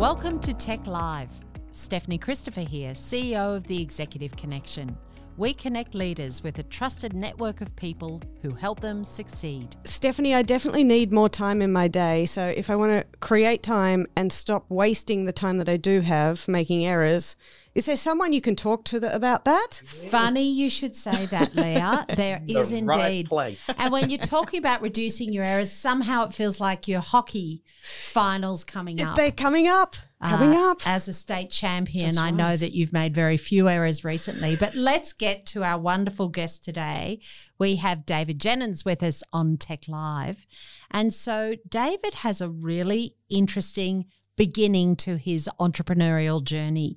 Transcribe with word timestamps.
Welcome 0.00 0.40
to 0.40 0.54
TEC 0.54 0.86
Live. 0.86 1.30
Stephanie 1.72 2.16
Christopher 2.16 2.62
here, 2.62 2.92
CEO 2.92 3.54
of 3.54 3.64
the 3.64 3.82
Executive 3.82 4.34
Connection. 4.34 4.96
We 5.36 5.52
connect 5.52 5.94
leaders 5.94 6.42
with 6.42 6.58
a 6.58 6.62
trusted 6.62 7.12
network 7.12 7.60
of 7.60 7.76
people 7.76 8.22
who 8.40 8.54
help 8.54 8.80
them 8.80 9.04
succeed. 9.04 9.76
Stephanie, 9.84 10.34
I 10.34 10.40
definitely 10.40 10.84
need 10.84 11.12
more 11.12 11.28
time 11.28 11.60
in 11.60 11.70
my 11.70 11.86
day. 11.86 12.24
So 12.24 12.46
if 12.46 12.70
I 12.70 12.76
want 12.76 12.92
to 12.92 13.18
create 13.18 13.62
time 13.62 14.06
and 14.16 14.32
stop 14.32 14.64
wasting 14.70 15.26
the 15.26 15.32
time 15.32 15.58
that 15.58 15.68
I 15.68 15.76
do 15.76 16.00
have 16.00 16.48
making 16.48 16.86
errors, 16.86 17.36
is 17.74 17.86
there 17.86 17.96
someone 17.96 18.32
you 18.32 18.40
can 18.40 18.56
talk 18.56 18.84
to 18.86 18.98
the, 19.00 19.14
about 19.14 19.44
that? 19.44 19.82
Funny 19.84 20.50
you 20.50 20.68
should 20.68 20.94
say 20.94 21.26
that, 21.26 21.54
Leah. 21.54 22.06
There 22.16 22.40
The 22.44 22.56
is 22.58 22.72
indeed. 22.72 23.26
place. 23.26 23.62
and 23.78 23.92
when 23.92 24.10
you're 24.10 24.18
talking 24.18 24.58
about 24.58 24.82
reducing 24.82 25.32
your 25.32 25.44
errors, 25.44 25.70
somehow 25.72 26.24
it 26.26 26.34
feels 26.34 26.60
like 26.60 26.88
your 26.88 27.00
hockey 27.00 27.62
finals 27.84 28.64
coming 28.64 29.00
up. 29.00 29.16
They're 29.16 29.30
coming 29.30 29.68
up. 29.68 29.94
Coming 30.22 30.54
Uh, 30.54 30.72
up. 30.72 30.86
As 30.86 31.08
a 31.08 31.14
state 31.14 31.50
champion, 31.50 32.06
That's 32.06 32.18
I 32.18 32.30
know 32.30 32.54
that 32.54 32.72
you've 32.74 32.92
made 32.92 33.14
very 33.14 33.38
few 33.38 33.70
errors 33.70 34.04
recently. 34.04 34.54
But 34.54 34.74
let's 34.74 35.14
get 35.14 35.46
to 35.46 35.62
our 35.64 35.78
wonderful 35.78 36.28
guest 36.28 36.62
today. 36.62 37.20
We 37.58 37.76
have 37.76 38.04
David 38.04 38.38
Jenyns 38.38 38.84
with 38.84 39.02
us 39.02 39.22
on 39.32 39.56
TEC 39.56 39.88
Live. 39.88 40.46
And 40.90 41.14
so 41.14 41.54
David 41.66 42.14
has 42.16 42.42
a 42.42 42.50
really 42.50 43.14
interesting 43.30 44.06
beginning 44.40 44.96
to 44.96 45.18
his 45.18 45.50
entrepreneurial 45.60 46.42
journey. 46.42 46.96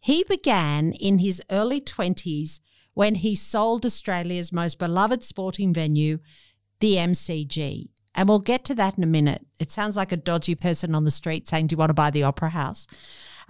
He 0.00 0.24
began 0.26 0.94
in 0.94 1.18
his 1.18 1.42
early 1.50 1.82
20s 1.82 2.60
when 2.94 3.16
he 3.16 3.34
sold 3.34 3.84
Australia's 3.84 4.54
most 4.54 4.78
beloved 4.78 5.22
sporting 5.22 5.74
venue, 5.74 6.18
the 6.80 6.94
MCG. 6.94 7.90
And 8.14 8.26
we'll 8.26 8.38
get 8.38 8.64
to 8.64 8.74
that 8.76 8.96
in 8.96 9.04
a 9.04 9.06
minute. 9.06 9.44
It 9.58 9.70
sounds 9.70 9.96
like 9.96 10.12
a 10.12 10.16
dodgy 10.16 10.54
person 10.54 10.94
on 10.94 11.04
the 11.04 11.10
street 11.10 11.46
saying, 11.46 11.66
Do 11.66 11.74
you 11.74 11.76
want 11.76 11.90
to 11.90 11.94
buy 11.94 12.08
the 12.10 12.22
Opera 12.22 12.48
House? 12.48 12.86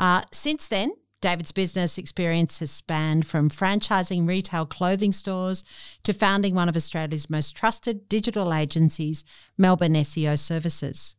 Uh, 0.01 0.23
since 0.33 0.67
then, 0.67 0.91
David's 1.21 1.53
business 1.53 1.97
experience 1.97 2.59
has 2.59 2.73
spanned 2.73 3.25
from 3.25 3.51
franchising 3.51 4.27
retail 4.27 4.67
clothing 4.67 5.13
stores 5.13 5.63
to 6.03 6.13
founding 6.13 6.57
one 6.57 6.69
of 6.69 6.75
Australia's 6.75 7.31
most 7.31 7.57
trusted 7.57 8.09
digital 8.09 8.53
agencies, 8.53 9.25
Melbourne 9.57 9.95
SEO 9.95 10.37
Services. 10.37 11.15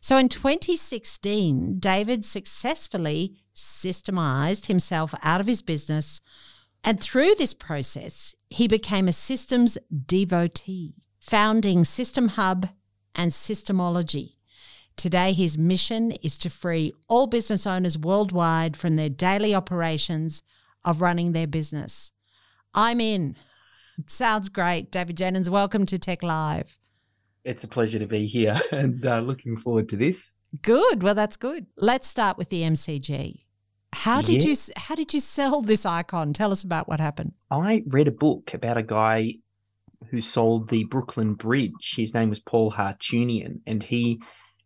So 0.00 0.16
in 0.16 0.28
2016, 0.28 1.78
David 1.78 2.24
successfully 2.24 3.36
systemized 3.54 4.66
himself 4.66 5.14
out 5.22 5.40
of 5.40 5.46
his 5.46 5.62
business. 5.62 6.20
And 6.84 7.00
through 7.00 7.34
this 7.34 7.54
process, 7.54 8.34
he 8.48 8.68
became 8.68 9.08
a 9.08 9.12
systems 9.12 9.76
devotee, 10.06 10.94
founding 11.16 11.82
systemHUB 11.82 12.70
and 13.14 13.32
Systemology. 13.32 14.34
Today, 14.96 15.32
his 15.32 15.58
mission 15.58 16.12
is 16.12 16.38
to 16.38 16.48
free 16.48 16.92
all 17.08 17.26
business 17.26 17.66
owners 17.66 17.98
worldwide 17.98 18.76
from 18.76 18.96
their 18.96 19.10
daily 19.10 19.54
operations 19.54 20.42
of 20.84 21.00
running 21.00 21.32
their 21.32 21.46
business. 21.46 22.12
I'm 22.72 23.00
in. 23.00 23.36
Sounds 24.06 24.48
great. 24.48 24.90
David 24.90 25.16
Jenyns, 25.16 25.48
welcome 25.48 25.86
to 25.86 25.98
TEC 25.98 26.22
Live. 26.22 26.78
It's 27.46 27.64
a 27.64 27.68
pleasure 27.68 27.98
to 28.00 28.06
be 28.06 28.26
here 28.26 28.60
and 28.72 29.04
uh, 29.06 29.20
looking 29.20 29.56
forward 29.56 29.88
to 29.90 29.96
this. 29.96 30.32
Good. 30.62 31.02
Well, 31.02 31.14
that's 31.14 31.36
good. 31.36 31.66
Let's 31.76 32.08
start 32.08 32.36
with 32.38 32.48
the 32.48 32.62
MCG. 32.62 33.38
How 33.92 34.20
did 34.20 34.42
Yeah. 34.44 34.50
you 34.50 34.56
how 34.76 34.94
did 34.94 35.14
you 35.14 35.20
sell 35.20 35.62
this 35.62 35.86
icon? 35.86 36.32
Tell 36.32 36.52
us 36.52 36.62
about 36.62 36.88
what 36.88 37.00
happened. 37.00 37.32
I 37.50 37.82
read 37.86 38.08
a 38.08 38.12
book 38.12 38.52
about 38.52 38.76
a 38.76 38.82
guy 38.82 39.36
who 40.10 40.20
sold 40.20 40.68
the 40.68 40.84
Brooklyn 40.84 41.34
Bridge. 41.34 41.94
His 41.96 42.12
name 42.14 42.28
was 42.30 42.40
Paul 42.40 42.72
Hartunian, 42.72 43.60
and 43.66 43.82
he 43.82 44.20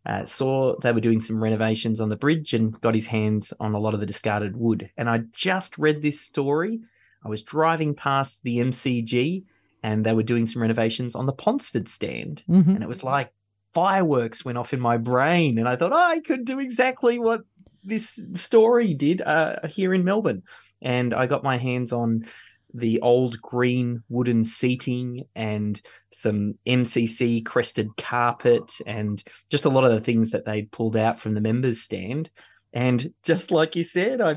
uh, 0.05 0.25
saw 0.25 0.75
they 0.79 0.91
were 0.91 0.99
doing 0.99 1.21
some 1.21 1.41
renovations 1.41 2.01
on 2.01 2.09
the 2.09 2.15
bridge 2.15 2.53
and 2.53 2.79
got 2.81 2.93
his 2.95 3.07
hands 3.07 3.53
on 3.59 3.73
a 3.73 3.79
lot 3.79 3.93
of 3.93 3.99
the 3.99 4.05
discarded 4.05 4.57
wood. 4.57 4.89
And 4.97 5.09
I 5.09 5.19
just 5.33 5.77
read 5.77 6.01
this 6.01 6.19
story. 6.19 6.79
I 7.23 7.29
was 7.29 7.43
driving 7.43 7.93
past 7.95 8.41
the 8.43 8.57
MCG, 8.57 9.43
and 9.83 10.05
they 10.05 10.13
were 10.13 10.23
doing 10.23 10.45
some 10.45 10.61
renovations 10.61 11.15
on 11.15 11.25
the 11.25 11.33
Ponsford 11.33 11.89
stand. 11.89 12.43
Mhm. 12.49 12.75
and 12.75 12.83
it 12.83 12.87
was 12.87 13.03
like 13.03 13.31
fireworks 13.73 14.43
went 14.43 14.57
off 14.57 14.73
in 14.73 14.79
my 14.81 14.97
brain 14.97 15.57
and 15.57 15.67
i 15.67 15.75
thought 15.77 15.93
"Oh, 15.93 15.95
i 15.95 16.19
could 16.19 16.43
do 16.43 16.59
exactly 16.59 17.17
what 17.19 17.41
this 17.85 18.19
story 18.35 18.93
did 18.93 19.21
uh, 19.21 19.55
here 19.69 19.93
in 19.93 20.03
melbourne 20.03 20.43
and 20.81 21.13
i 21.13 21.25
got 21.25 21.41
my 21.43 21.57
hands 21.57 21.93
on 21.93 22.25
the 22.73 22.99
old 23.01 23.41
green 23.41 24.03
wooden 24.09 24.43
seating 24.43 25.23
and 25.35 25.81
some 26.11 26.55
mcc 26.67 27.45
crested 27.45 27.87
carpet 27.97 28.73
and 28.85 29.23
just 29.49 29.63
a 29.65 29.69
lot 29.69 29.85
of 29.85 29.91
the 29.91 30.01
things 30.01 30.31
that 30.31 30.45
they'd 30.45 30.71
pulled 30.71 30.97
out 30.97 31.17
from 31.19 31.33
the 31.33 31.41
members 31.41 31.81
stand 31.81 32.29
and 32.73 33.13
just 33.23 33.51
like 33.51 33.75
you 33.77 33.83
said 33.85 34.19
i 34.19 34.35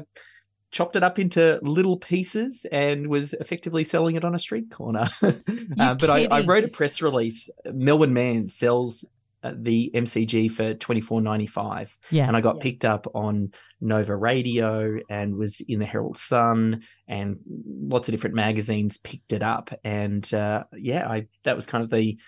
chopped 0.75 0.97
it 0.97 1.05
up 1.05 1.21
into 1.21 1.61
little 1.63 1.97
pieces 1.97 2.67
and 2.73 3.07
was 3.07 3.33
effectively 3.35 3.85
selling 3.85 4.17
it 4.17 4.25
on 4.25 4.35
a 4.35 4.39
street 4.41 4.71
corner. 4.73 5.09
uh, 5.23 5.95
but 5.95 6.11
I, 6.11 6.27
I 6.27 6.41
wrote 6.41 6.65
a 6.65 6.69
press 6.69 7.01
release. 7.01 7.49
Melbourne 7.65 8.13
Man 8.13 8.49
sells 8.51 9.05
uh, 9.45 9.53
the 9.57 9.93
MCG 9.95 10.51
for 10.51 10.75
twenty 10.75 11.01
four 11.01 11.21
ninety 11.21 11.47
five, 11.47 11.97
Yeah. 12.11 12.27
and 12.27 12.37
I 12.37 12.41
got 12.41 12.57
Yeah. 12.57 12.63
picked 12.63 12.85
up 12.85 13.07
on 13.15 13.53
Nova 13.81 14.17
Radio 14.17 14.99
and 15.09 15.37
was 15.37 15.61
in 15.61 15.79
the 15.79 15.87
Herald 15.87 16.17
Sun 16.19 16.83
and 17.07 17.37
lots 17.47 18.09
of 18.09 18.13
different 18.13 18.35
magazines 18.35 18.97
picked 18.99 19.33
it 19.33 19.43
up. 19.43 19.71
And 19.85 20.25
uh, 20.35 20.65
yeah, 20.77 21.07
I 21.09 21.27
that 21.45 21.57
was 21.57 21.67
kind 21.67 21.85
of 21.85 21.91
the 21.91 22.19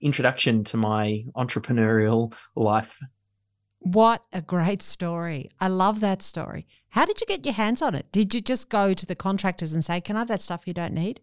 introduction 0.00 0.64
to 0.64 0.76
my 0.76 1.24
entrepreneurial 1.36 2.32
life. 2.56 2.98
What 3.84 4.22
a 4.32 4.40
great 4.40 4.80
story. 4.80 5.50
I 5.60 5.66
love 5.66 5.98
that 6.00 6.22
story. 6.22 6.66
How 6.90 7.04
did 7.04 7.20
you 7.20 7.26
get 7.26 7.44
your 7.44 7.54
hands 7.54 7.82
on 7.82 7.96
it? 7.96 8.06
Did 8.12 8.32
you 8.32 8.40
just 8.40 8.68
go 8.68 8.94
to 8.94 9.06
the 9.06 9.16
contractors 9.16 9.72
and 9.74 9.84
say, 9.84 10.00
Can 10.00 10.14
I 10.14 10.20
have 10.20 10.28
that 10.28 10.40
stuff 10.40 10.66
you 10.66 10.72
don't 10.72 10.94
need? 10.94 11.20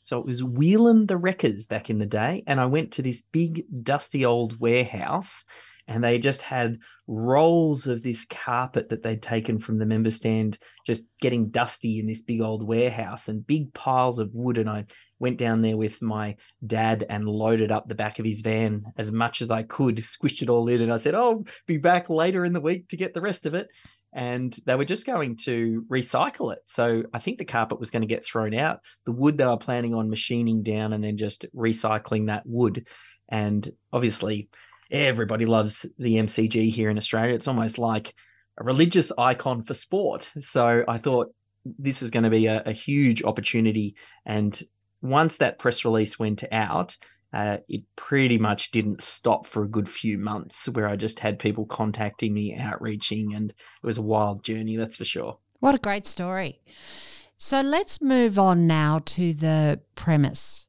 So 0.00 0.18
it 0.18 0.24
was 0.24 0.42
Whelan 0.42 1.06
the 1.06 1.18
Wreckers 1.18 1.66
back 1.66 1.90
in 1.90 1.98
the 1.98 2.06
day. 2.06 2.42
And 2.46 2.60
I 2.60 2.66
went 2.66 2.92
to 2.92 3.02
this 3.02 3.20
big, 3.20 3.64
dusty 3.82 4.24
old 4.24 4.58
warehouse, 4.58 5.44
and 5.86 6.02
they 6.02 6.18
just 6.18 6.40
had 6.40 6.78
rolls 7.06 7.86
of 7.86 8.02
this 8.02 8.24
carpet 8.24 8.88
that 8.88 9.02
they'd 9.02 9.20
taken 9.20 9.58
from 9.58 9.78
the 9.78 9.84
member 9.84 10.10
stand, 10.10 10.58
just 10.86 11.02
getting 11.20 11.50
dusty 11.50 11.98
in 11.98 12.06
this 12.06 12.22
big 12.22 12.40
old 12.40 12.66
warehouse 12.66 13.28
and 13.28 13.46
big 13.46 13.74
piles 13.74 14.18
of 14.18 14.30
wood. 14.32 14.56
And 14.56 14.70
I 14.70 14.86
went 15.18 15.38
down 15.38 15.62
there 15.62 15.76
with 15.76 16.00
my 16.00 16.36
dad 16.66 17.04
and 17.08 17.24
loaded 17.24 17.72
up 17.72 17.88
the 17.88 17.94
back 17.94 18.18
of 18.18 18.24
his 18.24 18.40
van 18.40 18.84
as 18.96 19.12
much 19.12 19.42
as 19.42 19.50
I 19.50 19.62
could, 19.62 19.96
squished 19.98 20.42
it 20.42 20.48
all 20.48 20.68
in. 20.68 20.82
And 20.82 20.92
I 20.92 20.98
said, 20.98 21.14
Oh, 21.14 21.44
be 21.66 21.76
back 21.76 22.08
later 22.08 22.44
in 22.44 22.52
the 22.52 22.60
week 22.60 22.88
to 22.88 22.96
get 22.96 23.14
the 23.14 23.20
rest 23.20 23.46
of 23.46 23.54
it 23.54 23.68
and 24.12 24.56
they 24.64 24.74
were 24.74 24.84
just 24.84 25.06
going 25.06 25.36
to 25.36 25.84
recycle 25.88 26.52
it. 26.52 26.60
So 26.66 27.02
I 27.12 27.18
think 27.18 27.38
the 27.38 27.44
carpet 27.44 27.78
was 27.78 27.90
going 27.90 28.02
to 28.02 28.08
get 28.08 28.24
thrown 28.24 28.54
out. 28.54 28.80
The 29.04 29.12
wood 29.12 29.36
they 29.36 29.46
were 29.46 29.58
planning 29.58 29.94
on 29.94 30.10
machining 30.10 30.62
down 30.62 30.92
and 30.92 31.04
then 31.04 31.16
just 31.16 31.44
recycling 31.54 32.26
that 32.26 32.46
wood. 32.46 32.86
And 33.28 33.70
obviously, 33.92 34.48
everybody 34.90 35.44
loves 35.44 35.84
the 35.98 36.16
MCG 36.16 36.70
here 36.70 36.88
in 36.88 36.96
Australia. 36.96 37.34
It's 37.34 37.48
almost 37.48 37.78
like 37.78 38.14
a 38.58 38.64
religious 38.64 39.12
icon 39.18 39.64
for 39.64 39.74
sport. 39.74 40.32
So 40.40 40.84
I 40.88 40.98
thought 40.98 41.28
this 41.64 42.02
is 42.02 42.10
going 42.10 42.24
to 42.24 42.30
be 42.30 42.46
a, 42.46 42.62
a 42.64 42.72
huge 42.72 43.22
opportunity. 43.22 43.94
And 44.24 44.58
once 45.00 45.36
that 45.36 45.58
press 45.58 45.84
release 45.84 46.18
went 46.18 46.44
out, 46.52 46.96
uh, 47.32 47.58
it 47.68 47.82
pretty 47.96 48.38
much 48.38 48.70
didn't 48.70 49.02
stop 49.02 49.46
for 49.46 49.62
a 49.62 49.68
good 49.68 49.88
few 49.88 50.18
months 50.18 50.68
where 50.68 50.88
I 50.88 50.96
just 50.96 51.20
had 51.20 51.38
people 51.38 51.66
contacting 51.66 52.32
me, 52.32 52.56
outreaching, 52.58 53.34
and 53.34 53.50
it 53.50 53.86
was 53.86 53.98
a 53.98 54.02
wild 54.02 54.42
journey, 54.42 54.76
that's 54.76 54.96
for 54.96 55.04
sure. 55.04 55.38
What 55.60 55.74
a 55.74 55.78
great 55.78 56.06
story. 56.06 56.60
So 57.36 57.60
let's 57.60 58.00
move 58.00 58.38
on 58.38 58.66
now 58.66 58.98
to 59.06 59.32
the 59.32 59.80
premise. 59.94 60.68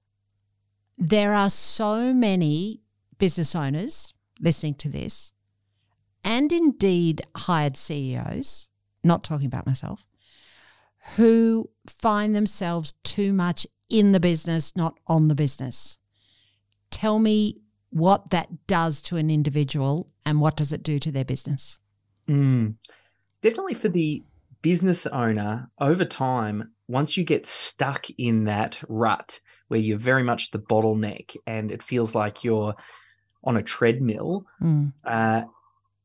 There 0.97 1.33
are 1.33 1.49
so 1.49 2.13
many 2.13 2.81
business 3.17 3.55
owners 3.55 4.13
listening 4.39 4.75
to 4.75 4.89
this, 4.89 5.31
and 6.23 6.51
indeed 6.51 7.21
hired 7.35 7.77
CEOs, 7.77 8.69
not 9.03 9.23
talking 9.23 9.47
about 9.47 9.65
myself, 9.65 10.05
who 11.15 11.69
find 11.87 12.35
themselves 12.35 12.93
too 13.03 13.31
much 13.31 13.65
in 13.89 14.11
the 14.11 14.19
business, 14.19 14.75
not 14.75 14.97
on 15.07 15.27
the 15.27 15.35
business. 15.35 15.97
Tell 16.91 17.19
me 17.19 17.61
what 17.89 18.29
that 18.29 18.67
does 18.67 19.01
to 19.03 19.17
an 19.17 19.29
individual 19.29 20.09
and 20.25 20.39
what 20.41 20.55
does 20.55 20.71
it 20.71 20.83
do 20.83 20.99
to 20.99 21.11
their 21.11 21.25
business? 21.25 21.79
Mm. 22.27 22.75
Definitely 23.41 23.73
for 23.73 23.89
the 23.89 24.23
business 24.61 25.07
owner, 25.07 25.69
over 25.79 26.05
time, 26.05 26.71
once 26.87 27.17
you 27.17 27.23
get 27.23 27.47
stuck 27.47 28.05
in 28.17 28.45
that 28.45 28.79
rut 28.87 29.39
where 29.69 29.79
you're 29.79 29.97
very 29.97 30.23
much 30.23 30.51
the 30.51 30.59
bottleneck 30.59 31.35
and 31.47 31.71
it 31.71 31.81
feels 31.83 32.13
like 32.13 32.43
you're 32.43 32.75
on 33.43 33.57
a 33.57 33.63
treadmill, 33.63 34.45
Mm. 34.61 34.93
uh, 35.05 35.43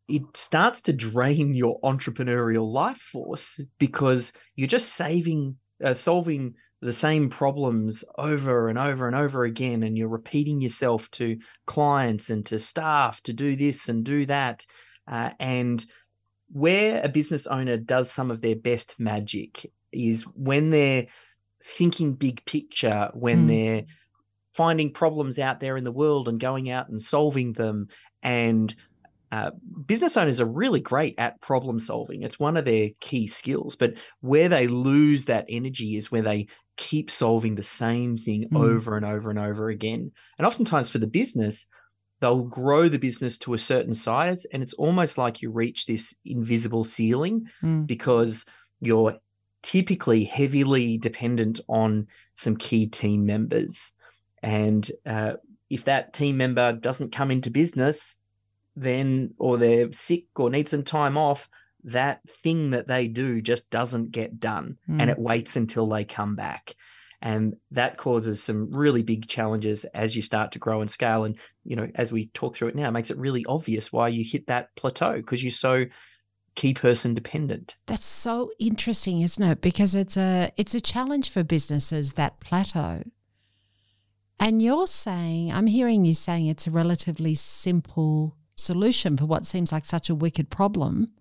it 0.09 0.23
starts 0.35 0.83
to 0.83 0.93
drain 0.93 1.55
your 1.55 1.81
entrepreneurial 1.81 2.71
life 2.71 2.99
force 2.99 3.61
because 3.79 4.33
you're 4.55 4.69
just 4.69 4.91
saving, 4.95 5.57
uh, 5.83 5.95
solving 5.95 6.55
the 6.85 6.93
same 6.93 7.31
problems 7.31 8.05
over 8.19 8.69
and 8.69 8.79
over 8.79 9.07
and 9.07 9.17
over 9.17 9.45
again, 9.45 9.83
and 9.83 9.97
you're 9.97 10.07
repeating 10.07 10.61
yourself 10.61 11.11
to 11.13 11.39
clients 11.67 12.31
and 12.31 12.45
to 12.47 12.59
staff 12.59 13.23
to 13.23 13.33
do 13.33 13.57
this 13.57 13.89
and 13.89 14.05
do 14.05 14.27
that, 14.27 14.67
uh, 15.11 15.31
and 15.41 15.87
where 16.53 17.03
a 17.03 17.09
business 17.09 17.47
owner 17.47 17.77
does 17.77 18.11
some 18.11 18.31
of 18.31 18.41
their 18.41 18.55
best 18.55 18.95
magic 18.99 19.73
is 19.93 20.23
when 20.37 20.71
they're 20.71 21.07
thinking 21.65 22.13
big 22.15 22.45
picture, 22.45 23.11
when 23.15 23.47
Mm. 23.47 23.49
they're 23.49 23.85
finding 24.53 24.93
problems 24.93 25.39
out 25.39 25.61
there 25.61 25.77
in 25.77 25.85
the 25.85 25.91
world 25.91 26.29
and 26.29 26.39
going 26.39 26.71
out 26.71 26.89
and 26.89 27.01
solving 27.01 27.55
them. 27.55 27.89
And 28.23 28.75
uh, 29.33 29.51
business 29.87 30.17
owners 30.17 30.41
are 30.41 30.47
really 30.47 30.81
great 30.81 31.15
at 31.19 31.41
problem 31.41 31.81
solving. 31.81 32.23
It's 32.23 32.39
one 32.39 32.57
of 32.57 32.65
their 32.65 32.91
key 33.01 33.27
skills. 33.27 33.75
But 33.75 33.95
where 34.21 34.49
they 34.49 34.69
lose 34.69 35.25
that 35.25 35.47
energy 35.49 35.97
is 35.97 36.13
where 36.13 36.23
they 36.23 36.47
keep 36.77 37.11
solving 37.11 37.55
the 37.55 37.63
same 37.63 38.17
thing 38.17 38.49
Mm. 38.51 38.59
over 38.59 38.97
and 38.97 39.07
over 39.07 39.31
and 39.31 39.39
over 39.39 39.69
again. 39.69 40.13
And 40.39 40.47
oftentimes 40.47 40.91
for 40.91 40.99
the 40.99 41.07
business, 41.07 41.67
they'll 42.21 42.43
grow 42.45 42.89
the 42.89 42.99
business 42.99 43.39
to 43.39 43.55
a 43.55 43.59
certain 43.59 43.95
size. 43.95 44.45
And 44.47 44.63
it's 44.63 44.75
almost 44.75 45.19
like 45.19 45.43
you 45.43 45.51
reach 45.51 45.87
this 45.87 46.15
invisible 46.25 46.85
ceiling 46.85 47.47
Mm. 47.63 47.87
because 47.87 48.45
you're 48.81 49.19
typically 49.63 50.25
heavily 50.25 50.99
dependent 50.99 51.61
on 51.69 52.07
some 52.35 52.57
key 52.57 52.87
team 52.87 53.25
members. 53.25 53.93
And 54.43 54.91
uh, 55.07 55.35
if 55.71 55.85
that 55.85 56.13
team 56.13 56.37
member 56.37 56.73
doesn't 56.73 57.13
come 57.13 57.31
into 57.31 57.51
business, 57.51 58.19
then, 58.77 59.35
or 59.39 59.57
they're 59.57 59.93
sick 59.93 60.25
or 60.37 60.51
need 60.51 60.69
some 60.69 60.83
time 60.83 61.17
off, 61.17 61.49
that 61.85 62.21
thing 62.29 62.71
that 62.71 62.89
they 62.89 63.09
do 63.09 63.41
just 63.41 63.71
doesn't 63.71 64.11
get 64.11 64.41
done 64.41 64.79
and 64.89 65.03
Mm. 65.03 65.11
it 65.11 65.19
waits 65.19 65.55
until 65.57 65.87
they 65.89 66.05
come 66.05 66.35
back. 66.35 66.75
And 67.21 67.55
that 67.71 67.97
causes 67.97 68.43
some 68.43 68.71
really 68.71 69.03
big 69.03 69.29
challenges 69.29 69.85
as 69.87 70.15
you 70.15 70.21
start 70.21 70.53
to 70.53 70.59
grow 70.59 70.83
and 70.83 70.91
scale. 70.91 71.25
And, 71.25 71.37
you 71.65 71.75
know, 71.77 71.89
as 71.95 72.13
we 72.13 72.27
talk 72.29 72.57
through 72.57 72.69
it 72.69 72.75
now, 72.75 72.89
it 72.89 72.93
makes 72.93 73.11
it 73.11 73.17
really 73.17 73.45
obvious 73.47 73.93
why 73.93 74.09
you 74.09 74.23
hit 74.25 74.47
that 74.49 74.75
plateau 74.77 75.17
because 75.17 75.43
you're 75.43 75.51
so 75.51 75.85
key 76.55 76.75
person 76.75 77.15
dependent. 77.15 77.77
That's 77.87 78.05
so 78.05 78.51
interesting, 78.59 79.23
isn't 79.23 79.43
it? 79.43 79.61
Because 79.61 79.95
it's 79.95 80.17
a 80.17 80.53
it's 80.57 80.75
a 80.75 80.81
challenge 80.81 81.31
for 81.31 81.43
businesses 81.43 82.13
that 82.13 82.41
plateau. 82.41 83.03
And 84.39 84.61
you're 84.61 84.87
saying, 84.87 85.53
I'm 85.53 85.67
hearing 85.69 86.05
you 86.05 86.15
saying 86.15 86.47
it's 86.47 86.67
a 86.67 86.71
relatively 86.71 87.35
simple 87.35 88.37
solution 88.55 89.17
for 89.17 89.27
what 89.27 89.47
seems 89.47 89.73
like 89.73 89.85
such 89.85 90.11
a 90.11 90.15
wicked 90.15 90.51
problem. 90.51 91.13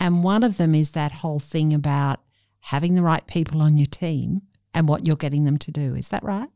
And 0.00 0.22
one 0.22 0.42
of 0.42 0.56
them 0.56 0.74
is 0.74 0.92
that 0.92 1.12
whole 1.12 1.40
thing 1.40 1.74
about 1.74 2.20
having 2.60 2.94
the 2.94 3.02
right 3.02 3.26
people 3.26 3.62
on 3.62 3.78
your 3.78 3.86
team 3.86 4.42
and 4.74 4.88
what 4.88 5.06
you're 5.06 5.16
getting 5.16 5.44
them 5.44 5.58
to 5.58 5.70
do. 5.70 5.94
Is 5.94 6.08
that 6.08 6.22
right? 6.22 6.48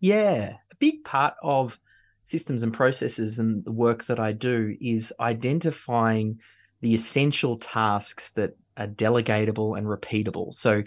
Yeah. 0.00 0.56
A 0.72 0.76
big 0.78 1.04
part 1.04 1.34
of 1.42 1.78
systems 2.22 2.62
and 2.62 2.72
processes 2.72 3.38
and 3.38 3.64
the 3.64 3.72
work 3.72 4.04
that 4.06 4.18
I 4.18 4.32
do 4.32 4.76
is 4.80 5.12
identifying 5.20 6.38
the 6.80 6.94
essential 6.94 7.58
tasks 7.58 8.30
that 8.32 8.56
are 8.76 8.88
delegatable 8.88 9.78
and 9.78 9.86
repeatable. 9.86 10.54
So 10.54 10.82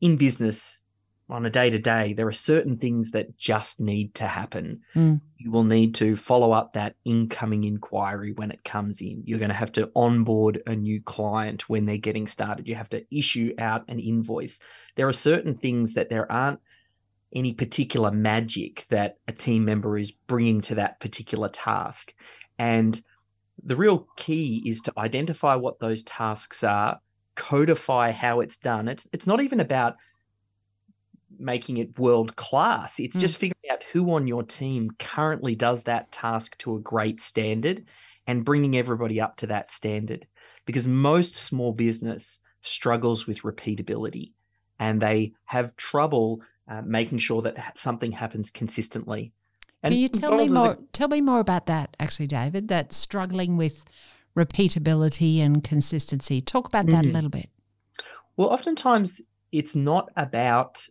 in 0.00 0.16
business, 0.16 0.78
on 1.28 1.44
a 1.44 1.50
day 1.50 1.70
to 1.70 1.78
day, 1.78 2.12
there 2.12 2.28
are 2.28 2.32
certain 2.32 2.76
things 2.76 3.10
that 3.10 3.36
just 3.36 3.80
need 3.80 4.14
to 4.14 4.26
happen. 4.26 4.82
Mm. 4.94 5.20
You 5.38 5.50
will 5.50 5.64
need 5.64 5.94
to 5.96 6.16
follow 6.16 6.52
up 6.52 6.72
that 6.72 6.94
incoming 7.04 7.64
inquiry 7.64 8.32
when 8.32 8.52
it 8.52 8.62
comes 8.64 9.00
in. 9.00 9.22
You're 9.24 9.40
going 9.40 9.50
to 9.50 9.54
have 9.54 9.72
to 9.72 9.90
onboard 9.96 10.62
a 10.66 10.76
new 10.76 11.02
client 11.02 11.68
when 11.68 11.84
they're 11.84 11.96
getting 11.96 12.28
started. 12.28 12.68
You 12.68 12.76
have 12.76 12.90
to 12.90 13.04
issue 13.10 13.54
out 13.58 13.84
an 13.88 13.98
invoice. 13.98 14.60
There 14.94 15.08
are 15.08 15.12
certain 15.12 15.56
things 15.56 15.94
that 15.94 16.10
there 16.10 16.30
aren't 16.30 16.60
any 17.34 17.52
particular 17.52 18.12
magic 18.12 18.86
that 18.90 19.16
a 19.26 19.32
team 19.32 19.64
member 19.64 19.98
is 19.98 20.12
bringing 20.12 20.60
to 20.62 20.76
that 20.76 21.00
particular 21.00 21.48
task. 21.48 22.14
And 22.56 23.00
the 23.62 23.76
real 23.76 24.06
key 24.16 24.62
is 24.64 24.80
to 24.82 24.92
identify 24.96 25.56
what 25.56 25.80
those 25.80 26.04
tasks 26.04 26.62
are, 26.62 27.00
codify 27.34 28.12
how 28.12 28.40
it's 28.40 28.56
done. 28.56 28.86
It's 28.86 29.08
it's 29.12 29.26
not 29.26 29.40
even 29.40 29.58
about 29.58 29.96
making 31.38 31.76
it 31.78 31.98
world 31.98 32.36
class. 32.36 32.98
It's 33.00 33.16
Mm. 33.16 33.20
just 33.20 33.36
figuring 33.36 33.70
out 33.70 33.82
who 33.92 34.12
on 34.12 34.26
your 34.26 34.42
team 34.42 34.90
currently 34.98 35.54
does 35.54 35.84
that 35.84 36.10
task 36.12 36.56
to 36.58 36.76
a 36.76 36.80
great 36.80 37.20
standard 37.20 37.84
and 38.26 38.44
bringing 38.44 38.76
everybody 38.76 39.20
up 39.20 39.36
to 39.38 39.46
that 39.48 39.70
standard. 39.72 40.26
Because 40.64 40.88
most 40.88 41.36
small 41.36 41.72
business 41.72 42.40
struggles 42.60 43.26
with 43.26 43.42
repeatability 43.42 44.32
and 44.78 45.00
they 45.00 45.32
have 45.44 45.76
trouble 45.76 46.40
uh, 46.68 46.82
making 46.84 47.18
sure 47.18 47.42
that 47.42 47.78
something 47.78 48.10
happens 48.12 48.50
consistently. 48.50 49.32
And 49.84 49.92
Can 49.92 50.00
you 50.00 50.08
tell 50.08 50.34
me 50.34 50.46
is 50.46 50.52
a- 50.52 50.54
more? 50.54 50.78
Tell 50.92 51.06
me 51.06 51.20
more 51.20 51.38
about 51.38 51.66
that, 51.66 51.96
actually, 52.00 52.26
David. 52.26 52.66
That 52.66 52.92
struggling 52.92 53.56
with 53.56 53.84
repeatability 54.36 55.38
and 55.38 55.62
consistency. 55.62 56.40
Talk 56.40 56.66
about 56.66 56.86
that 56.86 57.04
a 57.04 57.08
Mhm. 57.08 57.12
little 57.14 57.30
bit. 57.30 57.50
Well, 58.36 58.48
oftentimes 58.48 59.20
it's 59.52 59.74
not 59.76 60.10
about 60.16 60.88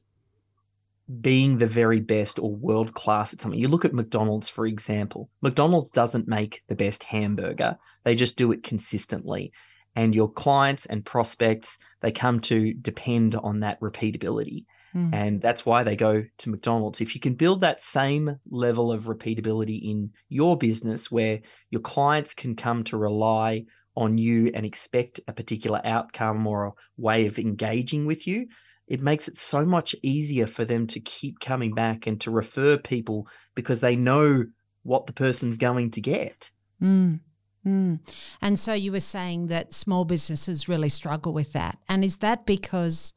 being 1.22 1.58
the 1.58 1.68
very 1.68 2.00
best 2.00 2.40
or 2.40 2.56
world 2.56 2.94
class 2.94 3.34
at 3.34 3.42
something. 3.42 3.60
You 3.60 3.68
look 3.68 3.86
at 3.86 3.94
McDonald's, 3.94 4.50
for 4.50 4.66
example. 4.66 5.30
McDonald's 5.42 5.92
doesn't 5.92 6.28
make 6.28 6.64
the 6.68 6.76
best 6.76 7.04
hamburger, 7.04 7.78
they 8.04 8.16
just 8.16 8.38
do 8.38 8.52
it 8.52 8.64
consistently. 8.64 9.52
And 9.96 10.14
your 10.14 10.30
clients 10.30 10.86
and 10.86 11.06
prospects, 11.06 11.78
they 12.02 12.12
come 12.12 12.42
to 12.42 12.74
depend 12.74 13.36
on 13.36 13.62
that 13.62 13.80
repeatability. 13.80 14.66
Mm. 14.94 15.14
And 15.14 15.42
that's 15.42 15.66
why 15.66 15.84
they 15.84 15.96
go 15.96 16.24
to 16.38 16.50
McDonald's. 16.50 17.02
If 17.02 17.16
you 17.16 17.22
can 17.22 17.36
build 17.36 17.62
that 17.62 17.82
same 17.82 18.40
level 18.50 18.92
of 18.92 19.04
repeatability 19.06 19.90
in 19.90 20.12
your 20.28 20.58
business 20.58 21.12
where 21.12 21.40
your 21.70 21.82
clients 21.82 22.34
can 22.34 22.56
come 22.56 22.84
to 22.86 22.98
rely 22.98 23.66
on 23.96 24.18
you 24.18 24.52
and 24.54 24.66
expect 24.66 25.20
a 25.28 25.34
particular 25.34 25.82
outcome 25.86 26.46
or 26.46 26.66
a 26.66 26.74
way 26.98 27.26
of 27.26 27.40
engaging 27.40 28.06
with 28.06 28.28
you, 28.28 28.48
it 28.88 29.02
makes 29.02 29.28
it 29.28 29.38
so 29.38 29.66
much 29.66 29.96
easier 30.04 30.48
for 30.48 30.66
them 30.66 30.88
to 30.88 31.00
keep 31.00 31.40
coming 31.40 31.74
back 31.74 32.06
and 32.06 32.22
to 32.22 32.32
refer 32.32 32.78
people 32.78 33.28
because 33.56 33.80
they 33.80 33.96
know 33.96 34.46
what 34.84 35.08
the 35.08 35.14
person's 35.14 35.58
going 35.58 35.92
to 35.92 36.02
get. 36.02 36.52
Mm. 36.82 37.20
Mm. 37.66 38.00
And 38.42 38.60
so 38.60 38.74
you 38.74 38.92
were 38.92 39.00
saying 39.00 39.48
that 39.48 39.74
small 39.74 40.06
businesses 40.06 40.70
really 40.70 40.90
struggle 40.90 41.34
with 41.34 41.54
that. 41.54 41.80
And 41.90 42.06
is 42.06 42.18
that 42.18 42.46
because 42.46 43.14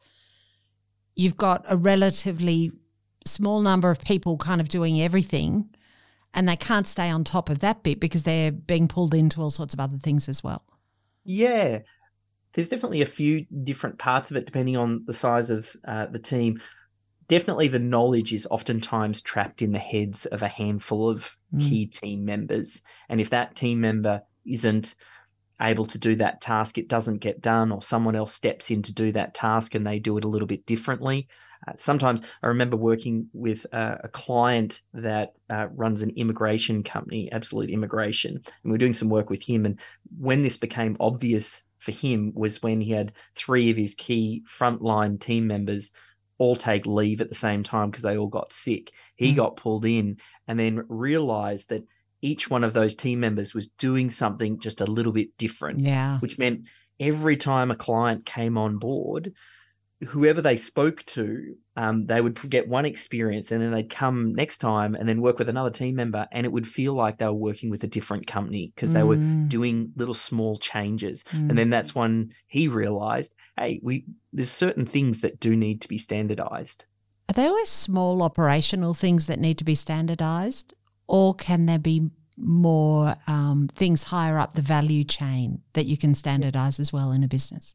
you've 1.14 1.36
got 1.36 1.64
a 1.68 1.76
relatively 1.76 2.72
small 3.26 3.60
number 3.60 3.90
of 3.90 4.00
people 4.00 4.38
kind 4.38 4.60
of 4.60 4.68
doing 4.68 5.00
everything 5.00 5.68
and 6.32 6.48
they 6.48 6.56
can't 6.56 6.86
stay 6.86 7.10
on 7.10 7.24
top 7.24 7.50
of 7.50 7.58
that 7.58 7.82
bit 7.82 8.00
because 8.00 8.22
they're 8.22 8.52
being 8.52 8.88
pulled 8.88 9.14
into 9.14 9.42
all 9.42 9.50
sorts 9.50 9.74
of 9.74 9.80
other 9.80 9.98
things 9.98 10.28
as 10.28 10.42
well? 10.42 10.64
Yeah, 11.24 11.80
there's 12.54 12.68
definitely 12.68 13.02
a 13.02 13.06
few 13.06 13.46
different 13.64 13.98
parts 13.98 14.30
of 14.30 14.36
it 14.36 14.46
depending 14.46 14.76
on 14.76 15.04
the 15.06 15.12
size 15.12 15.50
of 15.50 15.74
uh, 15.86 16.06
the 16.06 16.18
team. 16.18 16.60
Definitely, 17.28 17.68
the 17.68 17.78
knowledge 17.78 18.32
is 18.32 18.48
oftentimes 18.50 19.20
trapped 19.20 19.60
in 19.60 19.72
the 19.72 19.78
heads 19.78 20.24
of 20.26 20.42
a 20.42 20.48
handful 20.48 21.08
of 21.08 21.36
Mm. 21.54 21.60
key 21.62 21.86
team 21.86 22.24
members. 22.26 22.82
And 23.08 23.20
if 23.22 23.30
that 23.30 23.56
team 23.56 23.80
member 23.80 24.20
isn't 24.46 24.94
able 25.62 25.86
to 25.86 25.98
do 25.98 26.14
that 26.16 26.42
task, 26.42 26.76
it 26.76 26.88
doesn't 26.88 27.18
get 27.18 27.40
done, 27.40 27.72
or 27.72 27.80
someone 27.80 28.14
else 28.14 28.34
steps 28.34 28.70
in 28.70 28.82
to 28.82 28.94
do 28.94 29.12
that 29.12 29.34
task 29.34 29.74
and 29.74 29.86
they 29.86 29.98
do 29.98 30.18
it 30.18 30.24
a 30.24 30.28
little 30.28 30.46
bit 30.46 30.66
differently. 30.66 31.26
Uh, 31.66 31.72
sometimes 31.76 32.20
I 32.42 32.48
remember 32.48 32.76
working 32.76 33.28
with 33.32 33.66
uh, 33.72 33.96
a 34.04 34.08
client 34.08 34.82
that 34.92 35.32
uh, 35.50 35.68
runs 35.74 36.02
an 36.02 36.10
immigration 36.16 36.82
company, 36.82 37.32
Absolute 37.32 37.70
Immigration, 37.70 38.34
and 38.34 38.70
we 38.70 38.74
are 38.74 38.78
doing 38.78 38.94
some 38.94 39.08
work 39.08 39.30
with 39.30 39.42
him. 39.42 39.64
And 39.66 39.80
when 40.18 40.42
this 40.42 40.58
became 40.58 40.98
obvious 41.00 41.64
for 41.88 42.06
him 42.06 42.32
was 42.34 42.62
when 42.62 42.80
he 42.82 42.90
had 42.92 43.12
three 43.34 43.70
of 43.70 43.76
his 43.76 43.94
key 43.94 44.42
frontline 44.58 45.18
team 45.18 45.46
members 45.46 45.90
all 46.36 46.54
take 46.54 46.84
leave 46.86 47.20
at 47.20 47.28
the 47.30 47.34
same 47.34 47.62
time 47.62 47.90
because 47.90 48.02
they 48.02 48.16
all 48.16 48.28
got 48.28 48.52
sick. 48.52 48.92
He 49.16 49.32
Mm. 49.32 49.36
got 49.36 49.56
pulled 49.56 49.84
in 49.86 50.18
and 50.46 50.58
then 50.60 50.84
realized 50.88 51.70
that 51.70 51.84
each 52.20 52.50
one 52.50 52.62
of 52.64 52.72
those 52.74 52.94
team 52.94 53.20
members 53.20 53.54
was 53.54 53.68
doing 53.78 54.10
something 54.10 54.58
just 54.60 54.80
a 54.80 54.86
little 54.86 55.12
bit 55.12 55.36
different, 55.38 55.80
Yeah. 55.80 56.18
which 56.20 56.38
meant 56.38 56.62
every 57.00 57.36
time 57.36 57.70
a 57.70 57.76
client 57.76 58.26
came 58.26 58.58
on 58.58 58.78
board, 58.78 59.32
whoever 60.06 60.40
they 60.40 60.56
spoke 60.56 61.04
to, 61.06 61.56
um, 61.76 62.06
they 62.06 62.20
would 62.20 62.38
get 62.48 62.68
one 62.68 62.84
experience 62.84 63.50
and 63.50 63.60
then 63.60 63.72
they'd 63.72 63.90
come 63.90 64.32
next 64.34 64.58
time 64.58 64.94
and 64.94 65.08
then 65.08 65.20
work 65.20 65.38
with 65.38 65.48
another 65.48 65.70
team 65.70 65.96
member. 65.96 66.26
And 66.30 66.46
it 66.46 66.52
would 66.52 66.68
feel 66.68 66.94
like 66.94 67.18
they 67.18 67.24
were 67.26 67.32
working 67.32 67.68
with 67.70 67.82
a 67.82 67.88
different 67.88 68.26
company 68.26 68.72
because 68.74 68.92
they 68.92 69.02
were 69.02 69.16
Mm. 69.16 69.48
doing 69.48 69.92
little 69.96 70.14
small 70.14 70.56
changes. 70.58 71.24
Mm. 71.32 71.48
And 71.50 71.58
then 71.58 71.70
that's 71.70 71.94
when 71.94 72.30
he 72.46 72.68
realized, 72.68 73.34
hey, 73.58 73.80
we 73.82 74.04
there's 74.32 74.50
certain 74.50 74.86
things 74.86 75.20
that 75.22 75.40
do 75.40 75.56
need 75.56 75.80
to 75.82 75.88
be 75.88 75.98
standardized. 75.98 76.84
Are 77.28 77.34
there 77.34 77.48
always 77.48 77.68
small 77.68 78.22
operational 78.22 78.94
things 78.94 79.26
that 79.26 79.40
need 79.40 79.58
to 79.58 79.64
be 79.64 79.74
standardized, 79.74 80.74
or 81.08 81.34
can 81.34 81.66
there 81.66 81.78
be 81.78 82.10
more 82.36 83.16
um, 83.26 83.68
things 83.74 84.04
higher 84.04 84.38
up 84.38 84.52
the 84.52 84.62
value 84.62 85.02
chain 85.02 85.62
that 85.72 85.86
you 85.86 85.96
can 85.96 86.14
standardize 86.14 86.78
as 86.78 86.92
well 86.92 87.10
in 87.10 87.24
a 87.24 87.28
business? 87.28 87.74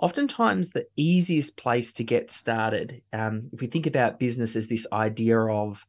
Oftentimes, 0.00 0.70
the 0.70 0.86
easiest 0.96 1.56
place 1.56 1.92
to 1.94 2.04
get 2.04 2.30
started, 2.30 3.02
um, 3.12 3.50
if 3.52 3.60
we 3.60 3.66
think 3.66 3.86
about 3.86 4.18
business 4.18 4.56
as 4.56 4.68
this 4.68 4.86
idea 4.92 5.38
of 5.38 5.84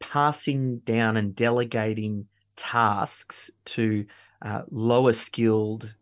passing 0.00 0.80
down 0.80 1.16
and 1.16 1.34
delegating 1.34 2.26
tasks 2.56 3.50
to 3.64 4.04
uh, 4.44 4.62
lower 4.70 5.14
skilled 5.14 5.94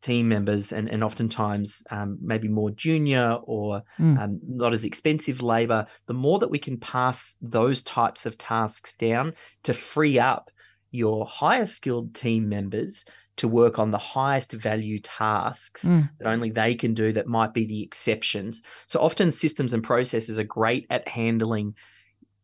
team 0.00 0.28
members 0.28 0.70
and, 0.72 0.88
and 0.88 1.02
oftentimes 1.02 1.82
um, 1.90 2.18
maybe 2.22 2.46
more 2.46 2.70
junior 2.70 3.38
or 3.42 3.82
Mm. 3.98 4.18
um, 4.20 4.40
not 4.46 4.72
as 4.72 4.84
expensive 4.84 5.42
labor, 5.42 5.86
the 6.06 6.14
more 6.14 6.38
that 6.38 6.52
we 6.52 6.58
can 6.60 6.78
pass 6.78 7.36
those 7.42 7.82
types 7.82 8.26
of 8.26 8.38
tasks 8.38 8.94
down 8.94 9.34
to 9.64 9.74
free 9.74 10.20
up 10.20 10.50
your 10.92 11.26
higher 11.26 11.66
skilled 11.66 12.14
team 12.14 12.48
members 12.48 13.04
to 13.38 13.48
work 13.48 13.78
on 13.78 13.90
the 13.90 13.98
highest 13.98 14.52
value 14.52 14.98
tasks 15.00 15.84
Mm. 15.84 16.10
that 16.18 16.28
only 16.28 16.50
they 16.50 16.74
can 16.74 16.94
do 16.94 17.12
that 17.12 17.26
might 17.26 17.54
be 17.54 17.66
the 17.66 17.82
exceptions. 17.82 18.62
So 18.86 19.00
often 19.00 19.32
systems 19.32 19.72
and 19.72 19.82
processes 19.82 20.38
are 20.38 20.44
great 20.44 20.86
at 20.90 21.08
handling 21.08 21.74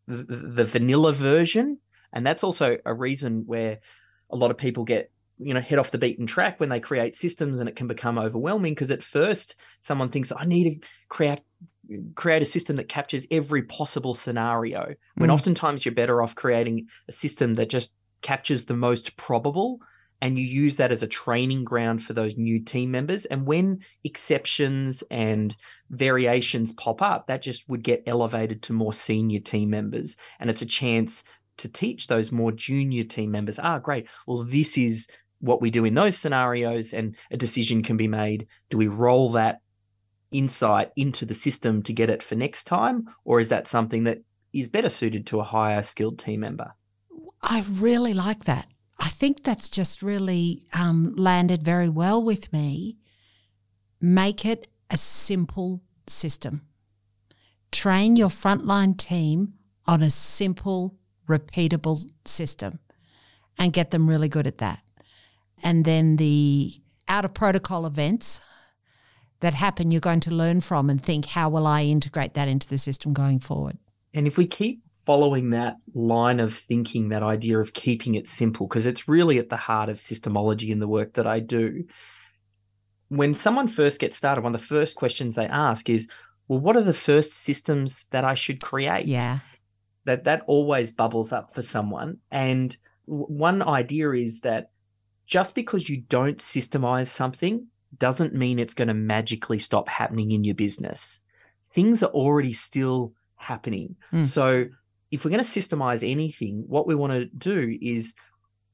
the, 0.06 0.22
the 0.24 0.64
vanilla 0.64 1.12
version. 1.12 1.78
And 2.12 2.26
that's 2.26 2.44
also 2.44 2.78
a 2.84 2.94
reason 2.94 3.44
where 3.46 3.78
a 4.30 4.36
lot 4.36 4.50
of 4.50 4.56
people 4.58 4.84
get 4.84 5.10
you 5.38 5.52
know 5.52 5.60
head 5.60 5.80
off 5.80 5.90
the 5.90 5.98
beaten 5.98 6.26
track 6.28 6.60
when 6.60 6.68
they 6.68 6.78
create 6.78 7.16
systems 7.16 7.58
and 7.58 7.68
it 7.68 7.74
can 7.74 7.88
become 7.88 8.18
overwhelming 8.20 8.72
because 8.72 8.92
at 8.92 9.02
first 9.02 9.56
someone 9.80 10.08
thinks 10.08 10.30
i 10.36 10.44
need 10.44 10.80
to 10.80 10.86
create 11.08 11.40
create 12.14 12.40
a 12.40 12.46
system 12.46 12.76
that 12.76 12.88
captures 12.88 13.26
every 13.32 13.62
possible 13.64 14.14
scenario 14.14 14.94
when 15.16 15.30
Mm. 15.30 15.34
oftentimes 15.34 15.84
you're 15.84 15.92
better 15.94 16.22
off 16.22 16.36
creating 16.36 16.86
a 17.08 17.12
system 17.12 17.54
that 17.54 17.68
just 17.68 17.94
captures 18.22 18.66
the 18.66 18.76
most 18.76 19.16
probable 19.16 19.80
and 20.24 20.38
you 20.38 20.46
use 20.46 20.78
that 20.78 20.90
as 20.90 21.02
a 21.02 21.06
training 21.06 21.64
ground 21.64 22.02
for 22.02 22.14
those 22.14 22.38
new 22.38 22.58
team 22.58 22.90
members. 22.90 23.26
And 23.26 23.44
when 23.44 23.80
exceptions 24.04 25.04
and 25.10 25.54
variations 25.90 26.72
pop 26.72 27.02
up 27.02 27.26
that 27.26 27.42
just 27.42 27.68
would 27.68 27.84
get 27.84 28.02
elevated 28.06 28.62
to 28.62 28.72
more 28.72 28.94
senior 28.94 29.38
team 29.38 29.68
members. 29.68 30.16
And 30.40 30.48
it's 30.48 30.62
a 30.62 30.66
chance 30.66 31.24
to 31.58 31.68
teach 31.68 32.06
those 32.06 32.32
more 32.32 32.52
junior 32.52 33.04
team 33.04 33.32
members 33.32 33.58
ah 33.58 33.78
great. 33.78 34.06
Well 34.26 34.44
this 34.44 34.78
is 34.78 35.08
what 35.40 35.60
we 35.60 35.70
do 35.70 35.84
in 35.84 35.92
those 35.92 36.16
scenarios 36.16 36.94
and 36.94 37.14
a 37.30 37.36
decision 37.36 37.82
can 37.82 37.98
be 37.98 38.08
made. 38.08 38.46
Do 38.70 38.78
we 38.78 38.86
roll 38.86 39.30
that 39.32 39.60
insight 40.30 40.90
into 40.96 41.26
the 41.26 41.34
system 41.34 41.82
to 41.82 41.92
get 41.92 42.08
it 42.08 42.22
for 42.22 42.34
next 42.34 42.64
time 42.64 43.10
or 43.26 43.40
is 43.40 43.50
that 43.50 43.68
something 43.68 44.04
that 44.04 44.22
is 44.54 44.70
better 44.70 44.88
suited 44.88 45.26
to 45.26 45.40
a 45.40 45.44
higher 45.44 45.82
skilled 45.82 46.18
team 46.18 46.40
member? 46.40 46.72
I 47.42 47.62
really 47.70 48.14
like 48.14 48.44
that. 48.44 48.68
I 49.04 49.08
think 49.08 49.44
that's 49.44 49.68
just 49.68 50.02
really 50.02 50.64
um, 50.72 51.14
landed 51.14 51.62
very 51.62 51.90
well 51.90 52.24
with 52.24 52.50
me. 52.54 52.96
Make 54.00 54.46
it 54.46 54.66
a 54.90 54.96
simple 54.96 55.82
system. 56.06 56.62
Train 57.70 58.16
your 58.16 58.30
frontline 58.30 58.96
team 58.96 59.54
on 59.86 60.02
a 60.02 60.08
simple, 60.08 60.96
repeatable 61.28 62.10
system 62.24 62.78
and 63.58 63.74
get 63.74 63.90
them 63.90 64.08
really 64.08 64.30
good 64.30 64.46
at 64.46 64.58
that. 64.58 64.82
And 65.62 65.84
then 65.84 66.16
the 66.16 66.72
out 67.06 67.26
of 67.26 67.34
protocol 67.34 67.84
events 67.84 68.40
that 69.40 69.52
happen, 69.52 69.90
you're 69.90 70.00
going 70.00 70.20
to 70.20 70.30
learn 70.30 70.62
from 70.62 70.88
and 70.88 71.02
think, 71.02 71.26
how 71.26 71.50
will 71.50 71.66
I 71.66 71.82
integrate 71.82 72.32
that 72.34 72.48
into 72.48 72.68
the 72.68 72.78
system 72.78 73.12
going 73.12 73.40
forward? 73.40 73.76
And 74.14 74.26
if 74.26 74.38
we 74.38 74.46
keep 74.46 74.83
following 75.06 75.50
that 75.50 75.76
line 75.94 76.40
of 76.40 76.54
thinking, 76.56 77.08
that 77.08 77.22
idea 77.22 77.58
of 77.58 77.72
keeping 77.72 78.14
it 78.14 78.28
simple, 78.28 78.66
because 78.66 78.86
it's 78.86 79.08
really 79.08 79.38
at 79.38 79.48
the 79.48 79.56
heart 79.56 79.88
of 79.88 79.98
systemology 79.98 80.70
in 80.70 80.78
the 80.78 80.88
work 80.88 81.14
that 81.14 81.26
I 81.26 81.40
do. 81.40 81.84
When 83.08 83.34
someone 83.34 83.68
first 83.68 84.00
gets 84.00 84.16
started, 84.16 84.42
one 84.42 84.54
of 84.54 84.60
the 84.60 84.66
first 84.66 84.96
questions 84.96 85.34
they 85.34 85.46
ask 85.46 85.88
is, 85.88 86.08
well, 86.48 86.58
what 86.58 86.76
are 86.76 86.82
the 86.82 86.94
first 86.94 87.32
systems 87.32 88.06
that 88.10 88.24
I 88.24 88.34
should 88.34 88.60
create? 88.62 89.06
Yeah. 89.06 89.40
That 90.04 90.24
that 90.24 90.42
always 90.46 90.92
bubbles 90.92 91.32
up 91.32 91.54
for 91.54 91.62
someone. 91.62 92.18
And 92.30 92.76
w- 93.06 93.26
one 93.26 93.62
idea 93.62 94.10
is 94.12 94.40
that 94.40 94.70
just 95.26 95.54
because 95.54 95.88
you 95.88 96.02
don't 96.02 96.38
systemize 96.38 97.08
something 97.08 97.68
doesn't 97.96 98.34
mean 98.34 98.58
it's 98.58 98.74
going 98.74 98.88
to 98.88 98.94
magically 98.94 99.58
stop 99.58 99.88
happening 99.88 100.32
in 100.32 100.44
your 100.44 100.54
business. 100.54 101.20
Things 101.72 102.02
are 102.02 102.10
already 102.10 102.52
still 102.52 103.14
happening. 103.36 103.96
Mm. 104.12 104.26
So 104.26 104.66
if 105.14 105.24
we're 105.24 105.30
going 105.30 105.44
to 105.44 105.48
systemize 105.48 106.08
anything, 106.08 106.64
what 106.66 106.88
we 106.88 106.96
want 106.96 107.12
to 107.12 107.26
do 107.26 107.78
is 107.80 108.14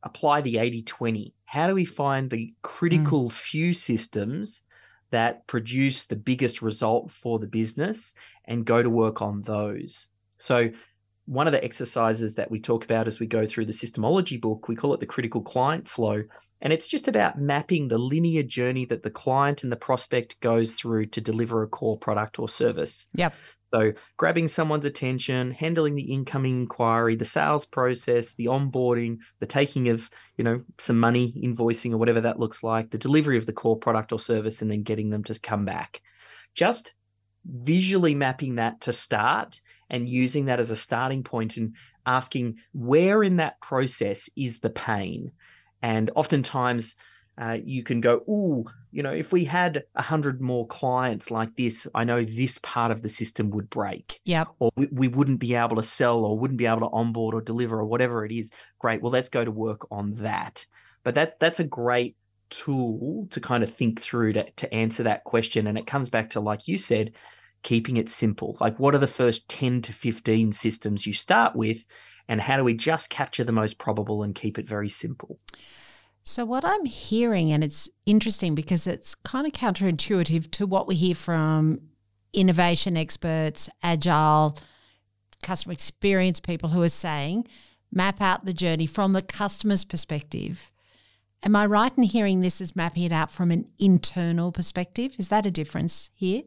apply 0.03 0.41
the 0.41 0.57
80 0.57 0.85
20. 0.85 1.35
How 1.45 1.67
do 1.67 1.75
we 1.75 1.85
find 1.85 2.31
the 2.31 2.55
critical 2.63 3.29
mm. 3.29 3.33
few 3.33 3.75
systems 3.75 4.63
that 5.11 5.47
produce 5.47 6.07
the 6.07 6.17
biggest 6.17 6.63
result 6.63 7.11
for 7.11 7.39
the 7.39 7.47
business 7.47 8.15
and 8.47 8.65
go 8.65 8.83
to 8.83 8.89
work 8.89 9.21
on 9.21 9.43
those? 9.43 10.09
So, 10.39 10.71
one 11.27 11.47
of 11.47 11.53
the 11.53 11.63
exercises 11.63 12.37
that 12.37 12.51
we 12.51 12.59
talk 12.59 12.85
about 12.85 13.07
as 13.07 13.21
we 13.21 13.27
go 13.27 13.45
through 13.45 13.67
the 13.67 13.73
systemology 13.73 14.41
book, 14.41 14.67
we 14.67 14.75
call 14.75 14.95
it 14.95 15.01
the 15.01 15.07
critical 15.07 15.43
client 15.43 15.87
flow. 15.87 16.23
And 16.63 16.73
it's 16.73 16.89
just 16.89 17.07
about 17.07 17.39
mapping 17.39 17.89
the 17.89 17.99
linear 17.99 18.43
journey 18.43 18.87
that 18.87 19.03
the 19.03 19.11
client 19.11 19.63
and 19.63 19.71
the 19.71 19.77
prospect 19.77 20.41
goes 20.41 20.73
through 20.73 21.07
to 21.07 21.21
deliver 21.21 21.63
a 21.63 21.69
core 21.69 21.99
product 21.99 22.39
or 22.39 22.49
service. 22.49 23.07
Yep. 23.13 23.35
So, 23.73 23.93
grabbing 24.17 24.49
someone's 24.49 24.85
attention, 24.85 25.53
handling 25.53 25.95
the 25.95 26.13
incoming 26.13 26.63
inquiry, 26.63 27.15
the 27.15 27.25
sales 27.25 27.67
process, 27.67 28.33
the 28.33 28.47
onboarding, 28.47 29.19
the 29.39 29.47
taking 29.47 29.89
of, 29.89 30.11
you 30.37 30.43
know, 30.43 30.63
some 30.79 30.99
money, 30.99 31.33
invoicing 31.41 31.93
or 31.93 31.97
whatever 31.97 32.21
that 32.23 32.41
looks 32.41 32.65
like, 32.65 32.91
the 32.91 32.99
delivery 32.99 33.39
of 33.39 33.47
the 33.47 33.53
core 33.53 33.79
product 33.79 34.13
or 34.13 34.19
service, 34.19 34.61
and 34.61 34.71
then 34.71 34.83
getting 34.83 35.11
them 35.11 35.23
to 35.25 35.39
come 35.39 35.65
back. 35.65 36.03
Just 36.55 36.95
visually 37.45 38.15
mapping 38.15 38.57
that 38.57 38.81
to 38.83 38.93
start 38.93 39.61
and 39.89 40.09
using 40.09 40.47
that 40.47 40.61
as 40.61 40.71
a 40.71 40.77
starting 40.77 41.23
point 41.23 41.57
and 41.57 41.75
asking 42.07 42.57
where 42.73 43.23
in 43.23 43.37
that 43.37 43.61
process 43.61 44.29
is 44.37 44.59
the 44.59 44.71
pain. 44.71 45.33
And 45.83 46.11
oftentimes, 46.15 46.97
uh, 47.41 47.57
you 47.65 47.83
can 47.83 48.01
go, 48.01 48.17
ooh, 48.29 48.65
you 48.93 49.03
know, 49.03 49.13
if 49.13 49.33
we 49.33 49.45
had 49.45 49.85
a 49.95 50.03
hundred 50.03 50.41
more 50.41 50.67
clients 50.67 51.31
like 51.31 51.57
this, 51.57 51.87
I 51.95 52.05
know 52.05 52.23
this 52.23 52.59
part 52.59 52.93
of 52.93 53.03
the 53.03 53.09
system 53.09 53.51
would 53.51 53.71
break, 53.71 54.21
Yep. 54.25 54.49
or 54.59 54.71
we, 54.77 54.89
we 54.93 55.09
wouldn't 55.09 55.41
be 55.41 55.55
able 55.55 55.77
to 55.77 55.83
sell, 55.83 56.25
or 56.25 56.39
wouldn't 56.39 56.59
be 56.59 56.67
able 56.67 56.81
to 56.81 56.91
onboard 56.93 57.35
or 57.35 57.41
deliver, 57.41 57.81
or 57.81 57.87
whatever 57.87 58.25
it 58.25 58.33
is. 58.33 58.51
Great. 58.79 59.01
Well, 59.01 59.13
let's 59.13 59.31
go 59.31 59.45
to 59.45 59.51
work 59.51 59.87
on 59.91 60.17
that. 60.17 60.67
But 61.03 61.15
that 61.15 61.41
that's 61.41 61.61
a 61.61 61.65
great 61.65 62.17
tool 62.51 63.29
to 63.31 63.41
kind 63.41 63.63
of 63.63 63.73
think 63.73 64.01
through 64.03 64.35
to, 64.35 64.51
to 64.51 64.75
answer 64.75 65.05
that 65.05 65.25
question. 65.25 65.67
And 65.67 65.79
it 65.79 65.87
comes 65.87 66.11
back 66.11 66.31
to, 66.31 66.41
like 66.41 66.69
you 66.69 66.77
said, 66.77 67.13
keeping 67.63 67.97
it 67.97 68.11
simple. 68.11 68.59
Like, 68.61 68.79
what 68.79 68.95
are 68.95 68.99
the 68.99 69.07
first 69.07 69.49
10 69.49 69.83
to 69.83 69.93
15 69.93 70.53
systems 70.53 71.07
you 71.07 71.15
start 71.15 71.57
with? 71.57 71.87
And 72.29 72.41
how 72.41 72.57
do 72.57 72.65
we 72.65 72.75
just 72.75 73.09
capture 73.09 73.45
the 73.45 73.53
most 73.53 73.79
probable 73.79 74.23
and 74.23 74.35
keep 74.35 74.59
it 74.59 74.69
very 74.69 74.89
simple? 74.89 75.39
So, 76.23 76.45
what 76.45 76.65
I'm 76.65 76.85
hearing, 76.85 77.51
and 77.51 77.65
it's 77.65 77.89
interesting 78.07 78.55
because 78.55 78.87
it's 78.87 79.15
kind 79.15 79.47
of 79.47 79.53
counterintuitive 79.53 80.51
to 80.53 80.67
what 80.67 80.87
we 80.87 80.95
hear 80.95 81.15
from 81.15 81.81
innovation 82.33 82.97
experts, 82.97 83.71
agile, 83.83 84.59
customer 85.43 85.73
experience 85.73 86.39
people 86.39 86.71
who 86.71 86.83
are 86.83 86.89
saying, 86.89 87.47
map 87.91 88.21
out 88.21 88.45
the 88.45 88.53
journey 88.53 88.87
from 88.87 89.13
the 89.13 89.23
customer's 89.23 89.85
perspective. 89.85 90.71
Am 91.43 91.57
I 91.57 91.65
right 91.65 91.93
in 91.97 92.05
hearing 92.05 92.41
this 92.41 92.61
as 92.61 92.77
mapping 92.77 93.05
it 93.05 93.13
out 93.13 93.31
from 93.31 93.51
an 93.51 93.67
internal 93.79 94.53
perspective? 94.53 95.15
Is 95.19 95.29
that 95.29 95.47
a 95.47 95.51
difference 95.51 96.11
here? 96.15 96.43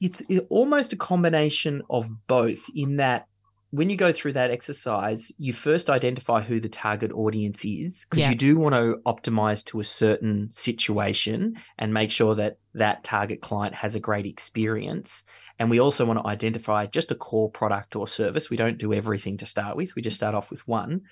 it's 0.00 0.22
almost 0.50 0.92
a 0.92 0.96
combination 0.96 1.82
of 1.88 2.26
both 2.26 2.60
in 2.74 2.96
that 2.96 3.28
when 3.70 3.90
you 3.90 3.96
go 3.96 4.12
through 4.12 4.32
that 4.32 4.50
exercise 4.50 5.32
you 5.38 5.52
first 5.52 5.90
identify 5.90 6.40
who 6.40 6.60
the 6.60 6.68
target 6.68 7.12
audience 7.12 7.64
is 7.64 8.06
because 8.08 8.22
Yeah. 8.22 8.30
you 8.30 8.36
do 8.36 8.56
want 8.58 8.74
to 8.74 9.00
optimize 9.04 9.64
to 9.66 9.80
a 9.80 9.84
certain 9.84 10.48
situation 10.50 11.56
and 11.78 11.92
make 11.92 12.10
sure 12.10 12.34
that 12.36 12.58
that 12.74 13.04
target 13.04 13.40
client 13.40 13.74
has 13.74 13.94
a 13.94 14.00
great 14.00 14.26
experience. 14.26 15.24
And 15.58 15.70
we 15.70 15.80
also 15.80 16.04
want 16.04 16.18
to 16.20 16.26
identify 16.26 16.86
just 16.86 17.10
a 17.10 17.14
core 17.14 17.50
product 17.50 17.96
or 17.96 18.06
service. 18.06 18.50
We 18.50 18.58
don't 18.58 18.78
do 18.78 18.92
everything 18.92 19.38
to 19.38 19.46
start 19.46 19.76
with. 19.76 19.94
We 19.96 20.02
just 20.02 20.16
start 20.16 20.34
off 20.34 20.50
with 20.50 20.66
one. 20.68 21.02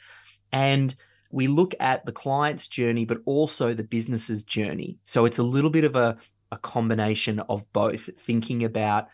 And 0.52 0.94
we 1.30 1.49
look 1.49 1.75
at 1.80 2.04
the 2.06 2.12
client's 2.12 2.68
journey 2.68 3.04
but 3.04 3.18
also 3.25 3.75
the 3.75 3.82
business's 3.82 4.44
journey. 4.44 4.99
So 5.04 5.25
it's 5.25 5.38
a 5.38 5.42
little 5.42 5.70
bit 5.70 5.84
of 5.84 5.96
a 5.96 6.16
a 6.52 6.58
combination 6.58 7.40
of 7.49 7.64
both 7.73 8.08
thinking 8.18 8.62
about 8.62 9.08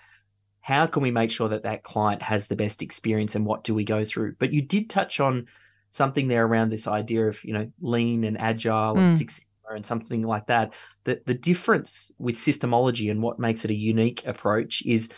how 0.61 0.87
can 0.87 1.02
we 1.02 1.11
make 1.11 1.31
sure 1.31 1.49
that 1.49 1.62
that 1.62 1.83
client 1.83 2.23
has 2.23 2.47
the 2.47 2.57
best 2.57 2.83
experience 2.83 3.35
and 3.35 3.47
what 3.47 3.64
do 3.64 3.75
we 3.75 3.85
go 3.85 4.05
through 4.05 4.35
but 4.38 4.52
you 4.52 4.62
did 4.62 4.88
touch 4.90 5.21
on 5.21 5.47
something 5.90 6.29
there 6.29 6.45
around 6.47 6.71
this 6.71 6.87
idea 6.87 7.26
of 7.26 7.43
you 7.45 7.52
know 7.55 7.71
lean 7.81 8.25
and 8.25 8.38
agile 8.38 8.99
and 8.99 9.11
Mm. 9.11 9.19
six 9.19 9.37
Sigma 9.37 9.76
and 9.76 9.87
something 9.87 10.23
like 10.23 10.47
that 10.47 10.73
the, 11.05 11.21
the 11.26 11.35
difference 11.35 12.11
with 12.19 12.35
systemology 12.37 13.11
and 13.11 13.23
what 13.23 13.38
makes 13.38 13.64
it 13.64 13.71
a 13.71 13.75
unique 13.75 14.26
approach 14.26 14.83
is 14.85 15.09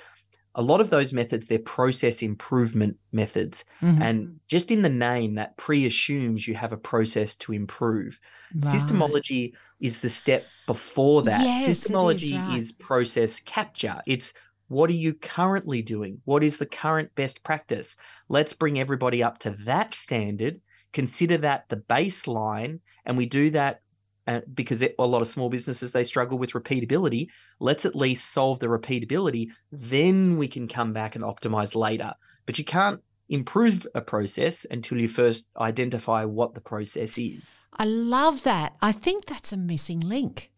a 0.55 0.61
lot 0.63 0.81
of 0.83 0.91
those 0.91 1.13
methods 1.15 1.47
they're 1.47 1.59
process 1.59 2.23
improvement 2.23 2.99
methods 3.13 3.65
Mhm. 3.83 4.01
and 4.03 4.41
just 4.49 4.71
in 4.71 4.83
the 4.83 4.91
name 4.91 5.35
that 5.37 5.57
pre-assumes 5.57 6.47
you 6.47 6.55
have 6.55 6.73
a 6.73 6.77
process 6.77 7.35
to 7.37 7.53
improve 7.53 8.21
Right. 8.55 8.75
Systemology 8.75 9.53
is 9.81 10.01
the 10.01 10.11
step 10.11 10.47
before 10.67 11.23
that. 11.23 11.41
Yes, 11.43 11.67
it 11.67 11.71
is, 11.71 11.81
Systemology 11.85 12.39
right. 12.39 12.59
is 12.61 12.73
process 12.73 13.41
capture. 13.41 14.03
It's 14.07 14.35
what 14.73 14.91
are 14.91 14.95
you 14.95 15.15
currently 15.15 15.83
doing? 15.83 16.21
What 16.25 16.43
is 16.43 16.57
the 16.57 16.67
current 16.67 17.15
best 17.15 17.45
practice? 17.45 17.95
Let's 18.29 18.55
bring 18.55 18.81
everybody 18.81 19.23
up 19.23 19.39
to 19.41 19.57
that 19.67 19.95
standard, 19.95 20.61
consider 20.93 21.37
that 21.39 21.69
the 21.69 21.77
baseline, 21.77 22.81
and 23.05 23.17
we 23.17 23.27
do 23.27 23.51
that 23.51 23.83
uh, 24.27 24.41
because 24.55 24.83
it, 24.83 24.95
a 24.99 25.07
lot 25.07 25.21
of 25.21 25.29
small 25.29 25.51
businesses 25.51 25.93
they 25.93 26.05
struggle 26.05 26.39
with 26.39 26.53
repeatability. 26.53 27.27
Let's 27.61 27.85
at 27.85 27.95
least 27.95 28.33
solve 28.33 28.61
the 28.61 28.67
repeatability, 28.67 29.49
then 29.71 30.39
we 30.39 30.49
can 30.49 30.69
come 30.69 30.93
back 30.93 31.17
and 31.17 31.25
optimize 31.25 31.75
later. 31.75 32.15
But 32.47 32.59
you 32.59 32.65
can't 32.65 33.01
improve 33.29 33.87
a 33.95 34.01
process 34.01 34.65
until 34.71 34.99
you 34.99 35.09
first 35.09 35.47
identify 35.59 36.25
what 36.25 36.55
the 36.55 36.61
process 36.61 37.19
is. 37.19 37.67
I 37.77 37.85
love 37.85 38.43
that. 38.45 38.77
I 38.81 38.93
think 38.93 39.27
that's 39.27 39.53
a 39.53 39.57
missing 39.57 40.01
link 40.01 40.51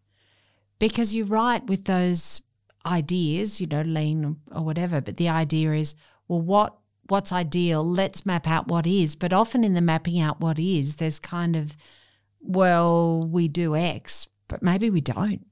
because 0.79 1.15
you're 1.15 1.27
right 1.27 1.65
with 1.67 1.85
those 1.85 2.43
ideas, 2.87 3.61
you 3.61 3.67
know, 3.67 3.83
lean 3.83 4.37
or 4.53 4.65
whatever, 4.65 5.01
but 5.01 5.17
the 5.17 5.29
idea 5.29 5.73
is, 5.73 5.97
well, 6.29 6.41
what 6.41 6.77
what's 7.09 7.33
ideal? 7.33 7.85
Let's 7.85 8.25
map 8.25 8.47
out 8.49 8.69
what 8.69 8.87
is. 8.87 9.15
But 9.15 9.33
often 9.33 9.63
in 9.65 9.75
the 9.75 9.83
mapping 9.83 10.21
out 10.21 10.41
what 10.41 10.59
is, 10.59 10.97
there's 10.97 11.19
kind 11.19 11.55
of, 11.55 11.77
well, 12.41 13.27
we 13.27 13.49
do 13.49 13.77
X, 13.77 14.29
but 14.49 14.63
maybe 14.63 14.91
we 14.91 15.01
don't. 15.01 15.45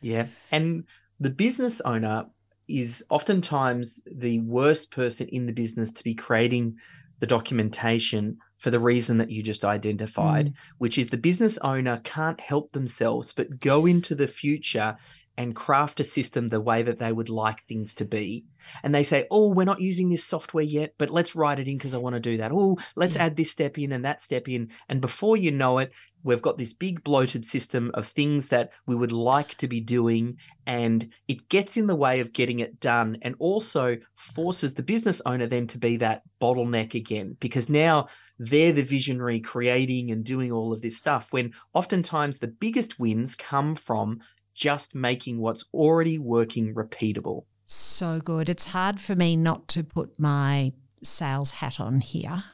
Yeah. 0.00 0.26
And 0.50 0.84
the 1.20 1.30
business 1.30 1.80
owner 1.82 2.26
is 2.68 3.04
oftentimes 3.08 4.00
the 4.06 4.40
worst 4.40 4.90
person 4.90 5.28
in 5.28 5.46
the 5.46 5.52
business 5.52 5.92
to 5.92 6.04
be 6.04 6.14
creating 6.14 6.76
the 7.20 7.26
documentation 7.26 8.38
for 8.58 8.70
the 8.70 8.80
reason 8.80 9.18
that 9.18 9.30
you 9.30 9.42
just 9.42 9.64
identified, 9.64 10.46
mm. 10.46 10.54
which 10.78 10.98
is 10.98 11.08
the 11.08 11.16
business 11.16 11.58
owner 11.58 12.00
can't 12.04 12.40
help 12.40 12.72
themselves 12.72 13.32
but 13.32 13.60
go 13.60 13.86
into 13.86 14.14
the 14.14 14.28
future 14.28 14.96
and 15.38 15.54
craft 15.54 16.00
a 16.00 16.04
system 16.04 16.48
the 16.48 16.60
way 16.60 16.82
that 16.82 16.98
they 16.98 17.12
would 17.12 17.28
like 17.28 17.64
things 17.64 17.94
to 17.94 18.04
be. 18.04 18.44
And 18.82 18.92
they 18.92 19.04
say, 19.04 19.24
oh, 19.30 19.54
we're 19.54 19.64
not 19.64 19.80
using 19.80 20.10
this 20.10 20.24
software 20.24 20.64
yet, 20.64 20.94
but 20.98 21.10
let's 21.10 21.36
write 21.36 21.60
it 21.60 21.68
in 21.68 21.78
because 21.78 21.94
I 21.94 21.98
want 21.98 22.14
to 22.14 22.20
do 22.20 22.38
that. 22.38 22.50
Oh, 22.52 22.76
let's 22.96 23.14
yeah. 23.14 23.26
add 23.26 23.36
this 23.36 23.52
step 23.52 23.78
in 23.78 23.92
and 23.92 24.04
that 24.04 24.20
step 24.20 24.48
in. 24.48 24.70
And 24.88 25.00
before 25.00 25.36
you 25.36 25.52
know 25.52 25.78
it, 25.78 25.92
we've 26.24 26.42
got 26.42 26.58
this 26.58 26.72
big 26.74 27.04
bloated 27.04 27.46
system 27.46 27.92
of 27.94 28.08
things 28.08 28.48
that 28.48 28.70
we 28.86 28.96
would 28.96 29.12
like 29.12 29.54
to 29.54 29.68
be 29.68 29.80
doing 29.80 30.38
and 30.66 31.08
it 31.28 31.48
gets 31.48 31.76
in 31.76 31.86
the 31.86 31.94
way 31.94 32.18
of 32.18 32.32
getting 32.32 32.58
it 32.58 32.80
done 32.80 33.16
and 33.22 33.36
also 33.38 33.96
forces 34.16 34.74
the 34.74 34.82
business 34.82 35.22
owner 35.24 35.46
then 35.46 35.68
to 35.68 35.78
be 35.78 35.98
that 35.98 36.22
bottleneck 36.42 36.94
again 36.94 37.36
because 37.38 37.70
now 37.70 38.08
they're 38.40 38.72
the 38.72 38.82
visionary 38.82 39.40
creating 39.40 40.10
and 40.10 40.24
doing 40.24 40.50
all 40.50 40.72
of 40.72 40.82
this 40.82 40.98
stuff 40.98 41.28
when 41.30 41.52
oftentimes 41.74 42.38
the 42.38 42.48
biggest 42.48 42.98
wins 42.98 43.36
come 43.36 43.76
from 43.76 44.20
just 44.58 44.94
making 44.94 45.38
what's 45.38 45.64
already 45.72 46.18
working 46.18 46.74
repeatable 46.74 47.44
so 47.66 48.18
good 48.18 48.48
it's 48.48 48.72
hard 48.72 49.00
for 49.00 49.14
me 49.14 49.36
not 49.36 49.68
to 49.68 49.84
put 49.84 50.18
my 50.18 50.72
sales 51.02 51.52
hat 51.52 51.78
on 51.78 52.00
here 52.00 52.44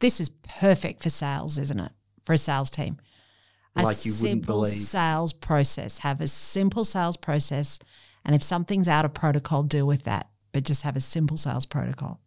this 0.00 0.20
is 0.20 0.28
perfect 0.28 1.02
for 1.02 1.10
sales 1.10 1.58
isn't 1.58 1.80
it 1.80 1.92
for 2.28 2.34
a 2.34 2.38
sales 2.38 2.68
team. 2.68 2.98
A 3.74 3.82
like 3.82 4.04
you 4.04 4.12
simple 4.12 4.60
believe. 4.60 4.72
sales 4.74 5.32
process. 5.32 6.00
Have 6.00 6.20
a 6.20 6.28
simple 6.28 6.84
sales 6.84 7.16
process. 7.16 7.78
And 8.22 8.34
if 8.34 8.42
something's 8.42 8.86
out 8.86 9.06
of 9.06 9.14
protocol, 9.14 9.62
deal 9.62 9.86
with 9.86 10.02
that. 10.02 10.28
But 10.52 10.64
just 10.64 10.82
have 10.82 10.94
a 10.94 11.00
simple 11.00 11.38
sales 11.38 11.64
protocol. 11.64 12.20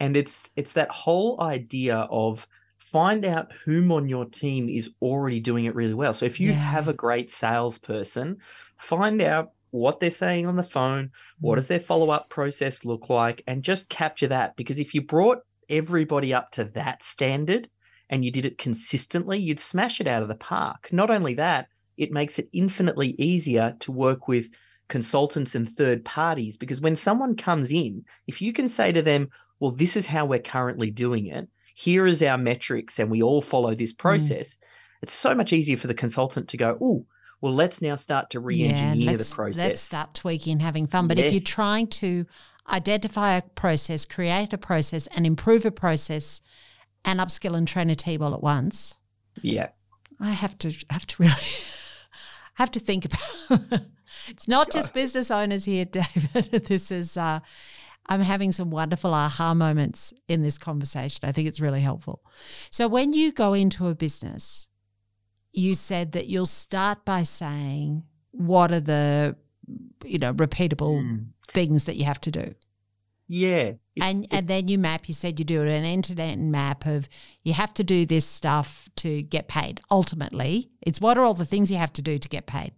And 0.00 0.16
it's 0.16 0.50
it's 0.56 0.72
that 0.72 0.90
whole 0.90 1.40
idea 1.40 2.08
of 2.10 2.48
find 2.90 3.24
out 3.24 3.52
whom 3.64 3.90
on 3.92 4.08
your 4.08 4.24
team 4.24 4.68
is 4.68 4.94
already 5.02 5.40
doing 5.40 5.64
it 5.64 5.74
really 5.74 5.94
well. 5.94 6.14
So 6.14 6.26
if 6.26 6.40
you 6.40 6.50
yeah. 6.50 6.56
have 6.56 6.88
a 6.88 6.92
great 6.92 7.30
salesperson, 7.30 8.38
find 8.78 9.20
out 9.20 9.52
what 9.70 10.00
they're 10.00 10.10
saying 10.10 10.46
on 10.46 10.56
the 10.56 10.62
phone, 10.62 11.10
what 11.40 11.54
mm. 11.54 11.56
does 11.56 11.68
their 11.68 11.80
follow-up 11.80 12.28
process 12.28 12.84
look 12.84 13.10
like, 13.10 13.42
and 13.46 13.62
just 13.62 13.88
capture 13.88 14.28
that. 14.28 14.56
Because 14.56 14.78
if 14.78 14.94
you 14.94 15.02
brought 15.02 15.40
everybody 15.68 16.32
up 16.32 16.50
to 16.52 16.64
that 16.64 17.02
standard, 17.02 17.68
and 18.10 18.24
you 18.24 18.30
did 18.30 18.46
it 18.46 18.58
consistently, 18.58 19.38
you'd 19.38 19.60
smash 19.60 20.00
it 20.00 20.06
out 20.06 20.22
of 20.22 20.28
the 20.28 20.34
park. 20.34 20.88
Not 20.92 21.10
only 21.10 21.34
that, 21.34 21.68
it 21.96 22.12
makes 22.12 22.38
it 22.38 22.48
infinitely 22.52 23.14
easier 23.18 23.74
to 23.80 23.92
work 23.92 24.28
with 24.28 24.50
consultants 24.88 25.54
and 25.54 25.74
third 25.74 26.04
parties 26.04 26.56
because 26.56 26.80
when 26.80 26.96
someone 26.96 27.34
comes 27.34 27.72
in, 27.72 28.04
if 28.26 28.42
you 28.42 28.52
can 28.52 28.68
say 28.68 28.92
to 28.92 29.02
them, 29.02 29.30
well, 29.58 29.70
this 29.70 29.96
is 29.96 30.06
how 30.06 30.26
we're 30.26 30.38
currently 30.38 30.90
doing 30.90 31.26
it, 31.26 31.48
here 31.74 32.06
is 32.06 32.22
our 32.22 32.38
metrics, 32.38 32.98
and 32.98 33.10
we 33.10 33.22
all 33.22 33.42
follow 33.42 33.74
this 33.74 33.92
mm. 33.92 33.98
process, 33.98 34.54
mm. 34.54 34.58
it's 35.02 35.14
so 35.14 35.34
much 35.34 35.52
easier 35.52 35.76
for 35.76 35.88
the 35.88 35.94
consultant 35.94 36.48
to 36.48 36.56
go, 36.56 36.78
oh, 36.80 37.04
well, 37.40 37.54
let's 37.54 37.82
now 37.82 37.96
start 37.96 38.30
to 38.30 38.40
re-engineer 38.40 39.10
yeah, 39.10 39.16
the 39.16 39.32
process. 39.34 39.62
Let's 39.62 39.80
start 39.80 40.14
tweaking, 40.14 40.52
and 40.52 40.62
having 40.62 40.86
fun. 40.86 41.08
But 41.08 41.18
yes. 41.18 41.26
if 41.26 41.32
you're 41.34 41.40
trying 41.42 41.88
to 41.88 42.24
identify 42.72 43.34
a 43.34 43.42
process, 43.42 44.06
create 44.06 44.52
a 44.54 44.58
process, 44.58 45.08
and 45.08 45.26
improve 45.26 45.66
a 45.66 45.70
process, 45.70 46.40
and 47.04 47.20
upskill 47.20 47.54
and 47.54 47.68
train 47.68 47.90
a 47.90 47.94
team 47.94 48.22
all 48.22 48.32
at 48.32 48.42
once. 48.42 48.94
Yeah. 49.42 49.68
I 50.20 50.30
have 50.30 50.56
to 50.58 50.72
have 50.90 51.06
to 51.06 51.22
really 51.22 51.34
have 52.54 52.70
to 52.70 52.80
think 52.80 53.04
about 53.04 53.82
it's 54.28 54.48
not 54.48 54.70
just 54.70 54.94
business 54.94 55.30
owners 55.30 55.64
here, 55.64 55.84
David. 55.90 56.64
this 56.66 56.90
is 56.90 57.16
uh, 57.16 57.40
I'm 58.06 58.20
having 58.20 58.52
some 58.52 58.70
wonderful 58.70 59.14
aha 59.14 59.54
moments 59.54 60.12
in 60.28 60.42
this 60.42 60.58
conversation. 60.58 61.20
I 61.22 61.32
think 61.32 61.48
it's 61.48 61.60
really 61.60 61.80
helpful. 61.80 62.22
So 62.70 62.86
when 62.88 63.12
you 63.12 63.32
go 63.32 63.54
into 63.54 63.88
a 63.88 63.94
business, 63.94 64.68
you 65.52 65.74
said 65.74 66.12
that 66.12 66.26
you'll 66.26 66.46
start 66.46 67.04
by 67.04 67.22
saying 67.22 68.04
what 68.32 68.72
are 68.72 68.80
the 68.80 69.36
you 70.04 70.18
know 70.18 70.34
repeatable 70.34 71.00
mm. 71.00 71.26
things 71.48 71.84
that 71.84 71.96
you 71.96 72.04
have 72.04 72.20
to 72.22 72.30
do. 72.30 72.54
Yeah. 73.26 73.72
And 74.00 74.26
and 74.30 74.48
then 74.48 74.68
you 74.68 74.78
map, 74.78 75.08
you 75.08 75.14
said 75.14 75.38
you 75.38 75.44
do 75.44 75.62
an 75.62 75.84
internet 75.84 76.38
map 76.38 76.84
of 76.84 77.08
you 77.42 77.54
have 77.54 77.72
to 77.74 77.84
do 77.84 78.04
this 78.04 78.26
stuff 78.26 78.88
to 78.96 79.22
get 79.22 79.48
paid. 79.48 79.80
Ultimately, 79.90 80.70
it's 80.82 81.00
what 81.00 81.16
are 81.16 81.24
all 81.24 81.34
the 81.34 81.44
things 81.44 81.70
you 81.70 81.78
have 81.78 81.92
to 81.94 82.02
do 82.02 82.18
to 82.18 82.28
get 82.28 82.46
paid? 82.46 82.72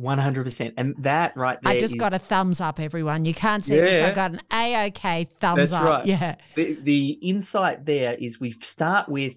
100%. 0.00 0.74
And 0.76 0.94
that 0.98 1.36
right 1.36 1.58
there. 1.62 1.72
I 1.72 1.78
just 1.78 1.94
is, 1.94 2.00
got 2.00 2.12
a 2.12 2.18
thumbs 2.18 2.60
up, 2.60 2.80
everyone. 2.80 3.24
You 3.24 3.34
can't 3.34 3.64
see 3.64 3.76
yeah, 3.76 3.82
this. 3.82 4.02
I 4.02 4.12
got 4.12 4.32
an 4.32 4.40
A 4.52 4.86
OK 4.86 5.28
thumbs 5.38 5.70
that's 5.70 5.72
up. 5.72 5.84
Right. 5.84 6.06
Yeah. 6.06 6.36
The, 6.54 6.78
the 6.82 7.08
insight 7.22 7.86
there 7.86 8.14
is 8.14 8.40
we 8.40 8.52
start 8.52 9.08
with 9.08 9.34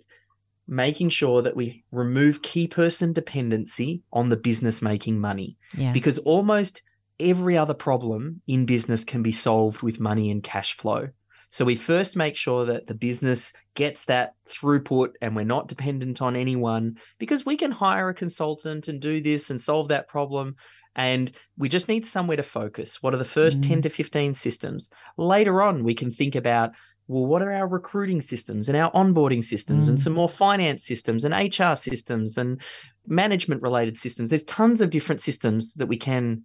making 0.67 1.09
sure 1.09 1.41
that 1.41 1.55
we 1.55 1.83
remove 1.91 2.41
key 2.41 2.67
person 2.67 3.13
dependency 3.13 4.03
on 4.11 4.29
the 4.29 4.35
business 4.35 4.81
making 4.81 5.19
money. 5.19 5.57
Yeah. 5.75 5.93
Because 5.93 6.17
almost 6.19 6.81
every 7.19 7.57
other 7.57 7.73
problem 7.73 8.41
in 8.47 8.65
business 8.65 9.03
can 9.03 9.23
be 9.23 9.31
solved 9.31 9.81
with 9.81 9.99
money 9.99 10.29
and 10.29 10.43
cash 10.43 10.75
flow. 10.75 11.09
So 11.49 11.65
we 11.65 11.75
first 11.75 12.15
make 12.15 12.35
sure 12.35 12.65
that 12.65 12.87
the 12.87 12.93
business 12.93 13.53
gets 13.73 14.05
that 14.05 14.33
throughput 14.47 15.13
and 15.21 15.35
we're 15.35 15.45
not 15.45 15.67
dependent 15.67 16.21
on 16.21 16.35
anyone 16.35 16.97
because 17.19 17.45
we 17.45 17.57
can 17.57 17.71
hire 17.71 18.09
a 18.09 18.13
consultant 18.13 18.87
and 18.87 18.99
do 18.99 19.21
this 19.21 19.49
and 19.49 19.61
solve 19.61 19.87
that 19.89 20.07
problem. 20.07 20.55
And 20.95 21.31
we 21.57 21.69
just 21.69 21.87
need 21.87 22.05
somewhere 22.05 22.37
to 22.37 22.43
focus. 22.43 23.01
What 23.01 23.13
are 23.13 23.17
the 23.17 23.25
first 23.25 23.61
mm. 23.61 23.67
10 23.67 23.83
to 23.83 23.89
15 23.89 24.33
systems? 24.33 24.89
Later 25.15 25.61
on, 25.61 25.83
we 25.83 25.93
can 25.93 26.11
think 26.11 26.35
about 26.35 26.71
well, 27.07 27.25
what 27.25 27.41
are 27.41 27.53
our 27.53 27.67
recruiting 27.67 28.21
systems 28.21 28.67
and 28.67 28.77
our 28.77 28.91
onboarding 28.91 29.43
systems 29.43 29.85
mm. 29.85 29.89
and 29.89 30.01
some 30.01 30.13
more 30.13 30.27
finance 30.27 30.83
systems 30.83 31.23
and 31.23 31.33
HR 31.33 31.75
systems 31.77 32.37
and 32.37 32.61
management 33.07 33.61
related 33.61 33.97
systems? 33.97 34.29
There's 34.29 34.43
tons 34.43 34.81
of 34.81 34.89
different 34.89 35.21
systems 35.21 35.75
that 35.75 35.87
we 35.87 35.97
can 35.97 36.43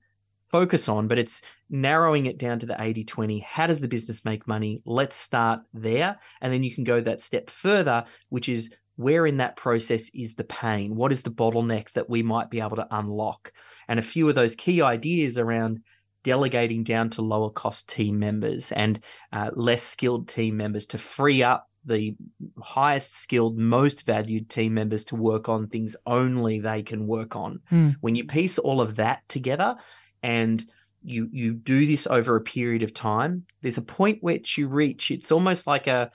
focus 0.52 0.88
on, 0.88 1.08
but 1.08 1.18
it's 1.18 1.42
narrowing 1.70 2.26
it 2.26 2.38
down 2.38 2.58
to 2.60 2.66
the 2.66 2.80
80 2.80 3.04
20. 3.04 3.40
How 3.40 3.66
does 3.66 3.80
the 3.80 3.88
business 3.88 4.24
make 4.24 4.46
money? 4.46 4.82
Let's 4.84 5.16
start 5.16 5.60
there. 5.74 6.20
And 6.40 6.52
then 6.52 6.62
you 6.62 6.72
can 6.72 6.84
go 6.84 7.00
that 7.00 7.22
step 7.22 7.50
further, 7.50 8.04
which 8.28 8.48
is 8.48 8.72
where 8.96 9.26
in 9.26 9.38
that 9.38 9.56
process 9.56 10.10
is 10.14 10.34
the 10.34 10.44
pain? 10.44 10.94
What 10.94 11.12
is 11.12 11.22
the 11.22 11.30
bottleneck 11.30 11.90
that 11.92 12.10
we 12.10 12.22
might 12.22 12.50
be 12.50 12.60
able 12.60 12.76
to 12.76 12.86
unlock? 12.90 13.52
And 13.88 13.98
a 13.98 14.02
few 14.02 14.28
of 14.28 14.34
those 14.34 14.54
key 14.54 14.82
ideas 14.82 15.38
around 15.38 15.80
delegating 16.22 16.84
down 16.84 17.10
to 17.10 17.22
lower 17.22 17.50
cost 17.50 17.88
team 17.88 18.18
members 18.18 18.70
and 18.70 19.00
uh, 19.32 19.50
less 19.54 19.82
skilled 19.82 20.28
team 20.28 20.56
members 20.56 20.86
to 20.86 20.98
free 20.98 21.42
up 21.42 21.68
the 21.84 22.14
highest 22.62 23.14
skilled, 23.16 23.58
most 23.58 24.06
valued 24.06 24.48
team 24.48 24.74
members 24.74 25.04
to 25.04 25.16
work 25.16 25.48
on 25.48 25.66
things 25.66 25.96
only 26.06 26.60
they 26.60 26.82
can 26.82 27.06
work 27.06 27.34
on. 27.34 27.60
Mm. 27.72 27.96
When 28.00 28.14
you 28.14 28.24
piece 28.24 28.58
all 28.58 28.80
of 28.80 28.96
that 28.96 29.28
together, 29.28 29.76
and 30.22 30.64
you 31.02 31.28
you 31.32 31.52
do 31.52 31.86
this 31.86 32.06
over 32.06 32.36
a 32.36 32.40
period 32.40 32.82
of 32.82 32.94
time 32.94 33.44
there's 33.60 33.78
a 33.78 33.82
point 33.82 34.22
which 34.22 34.56
you 34.56 34.68
reach 34.68 35.10
it's 35.10 35.32
almost 35.32 35.66
like 35.66 35.86
a 35.86 36.10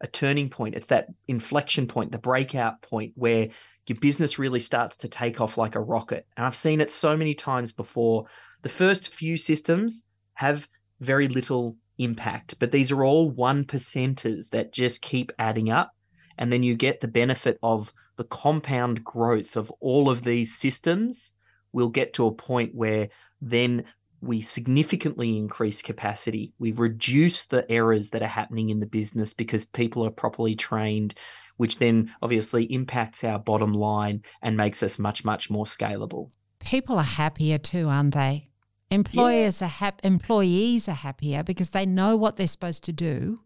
a 0.00 0.06
turning 0.06 0.48
point. 0.48 0.74
It's 0.74 0.88
that 0.88 1.08
inflection 1.28 1.86
point 1.86 2.12
the 2.12 2.18
breakout 2.18 2.82
point 2.82 3.12
where 3.14 3.48
your 3.86 3.98
business 4.00 4.38
really 4.38 4.60
starts 4.60 4.96
to 4.98 5.08
take 5.08 5.40
off 5.40 5.56
like 5.56 5.74
a 5.74 5.80
rocket. 5.80 6.26
And 6.36 6.44
i've 6.44 6.56
seen 6.56 6.80
it 6.80 6.90
so 6.90 7.16
many 7.16 7.34
times 7.34 7.72
before. 7.72 8.26
The 8.62 8.68
first 8.68 9.08
few 9.08 9.36
systems 9.36 10.04
have 10.34 10.68
very 11.00 11.28
little 11.28 11.76
impact 11.98 12.58
but 12.58 12.72
these 12.72 12.90
are 12.90 13.04
all 13.04 13.30
one 13.30 13.64
percenters 13.64 14.50
that 14.50 14.72
just 14.72 15.02
keep 15.02 15.32
adding 15.38 15.70
up. 15.70 15.92
And 16.38 16.52
then 16.52 16.62
you 16.62 16.74
get 16.74 17.00
the 17.00 17.08
benefit 17.08 17.58
of 17.62 17.94
the 18.16 18.24
compound 18.24 19.02
growth 19.02 19.56
of 19.56 19.70
all 19.80 20.10
of 20.10 20.24
these 20.24 20.54
systems 20.54 21.32
we'll 21.72 21.88
get 21.88 22.14
to 22.14 22.26
a 22.26 22.32
point 22.32 22.74
where 22.74 23.08
then 23.40 23.84
we 24.20 24.40
significantly 24.40 25.36
increase 25.36 25.82
capacity. 25.82 26.52
We 26.58 26.72
reduce 26.72 27.44
the 27.44 27.70
errors 27.70 28.10
that 28.10 28.22
are 28.22 28.28
happening 28.28 28.70
in 28.70 28.80
the 28.80 28.86
business 28.86 29.34
because 29.34 29.66
people 29.66 30.04
are 30.06 30.10
properly 30.10 30.54
trained. 30.56 31.14
which 31.56 31.78
then 31.78 32.12
obviously 32.22 32.64
impacts 32.72 33.24
our 33.24 33.38
bottom 33.38 33.72
line 33.72 34.22
and 34.42 34.56
makes 34.56 34.82
us 34.82 34.98
much, 34.98 35.24
much 35.24 35.50
more 35.50 35.64
scalable. 35.64 36.30
People 36.60 36.98
are 36.98 37.04
happier 37.04 37.58
too, 37.58 37.88
aren't 37.88 38.14
they? 38.14 38.50
Employers 38.90 39.60
yeah. 39.60 39.66
are 39.66 39.70
hap- 39.70 40.04
employees 40.04 40.88
are 40.88 40.92
happier 40.92 41.42
because 41.42 41.70
they 41.70 41.86
know 41.86 42.16
what 42.16 42.36
they're 42.36 42.46
supposed 42.46 42.84
to 42.84 42.92
do. 42.92 43.38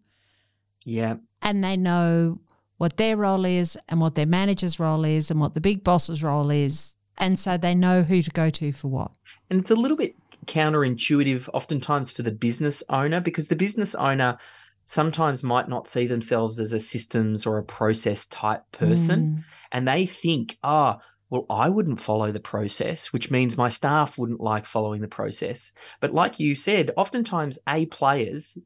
Yeah. 0.84 1.16
And 1.42 1.62
they 1.64 1.76
know 1.76 2.40
what 2.78 2.96
their 2.96 3.16
role 3.16 3.44
is 3.44 3.78
and 3.88 4.00
what 4.00 4.14
their 4.14 4.26
manager's 4.26 4.78
role 4.78 5.04
is 5.04 5.30
and 5.30 5.40
what 5.40 5.54
the 5.54 5.60
big 5.60 5.84
boss's 5.84 6.22
role 6.22 6.50
is. 6.50 6.96
And 7.18 7.38
so 7.38 7.56
they 7.56 7.74
know 7.74 8.02
who 8.02 8.22
to 8.22 8.30
go 8.30 8.48
to 8.50 8.72
for 8.72 8.88
what. 8.88 9.12
And 9.50 9.60
it's 9.60 9.70
a 9.70 9.76
little 9.76 9.96
bit 9.96 10.14
counterintuitive 10.46 11.48
oftentimes 11.52 12.10
for 12.10 12.22
the 12.22 12.30
business 12.30 12.82
owner 12.88 13.20
because 13.20 13.48
the 13.48 13.56
business 13.56 13.94
owner 13.94 14.38
sometimes 14.86 15.42
might 15.42 15.68
not 15.68 15.88
see 15.88 16.06
themselves 16.06 16.58
as 16.58 16.72
a 16.72 16.80
systems 16.80 17.46
or 17.46 17.58
a 17.58 17.62
process 17.62 18.26
type 18.26 18.62
person. 18.72 19.20
Mm. 19.20 19.44
And 19.72 19.88
they 19.88 20.06
think, 20.06 20.58
ah, 20.62 20.98
oh, 20.98 21.02
well, 21.30 21.46
I 21.48 21.68
wouldn't 21.68 22.00
follow 22.00 22.32
the 22.32 22.40
process, 22.40 23.12
which 23.12 23.30
means 23.30 23.56
my 23.56 23.68
staff 23.68 24.18
wouldn't 24.18 24.40
like 24.40 24.66
following 24.66 25.00
the 25.00 25.08
process. 25.08 25.70
But 26.00 26.12
like 26.12 26.40
you 26.40 26.56
said, 26.56 26.90
oftentimes 26.96 27.58
A 27.68 27.86
players, 27.86 28.58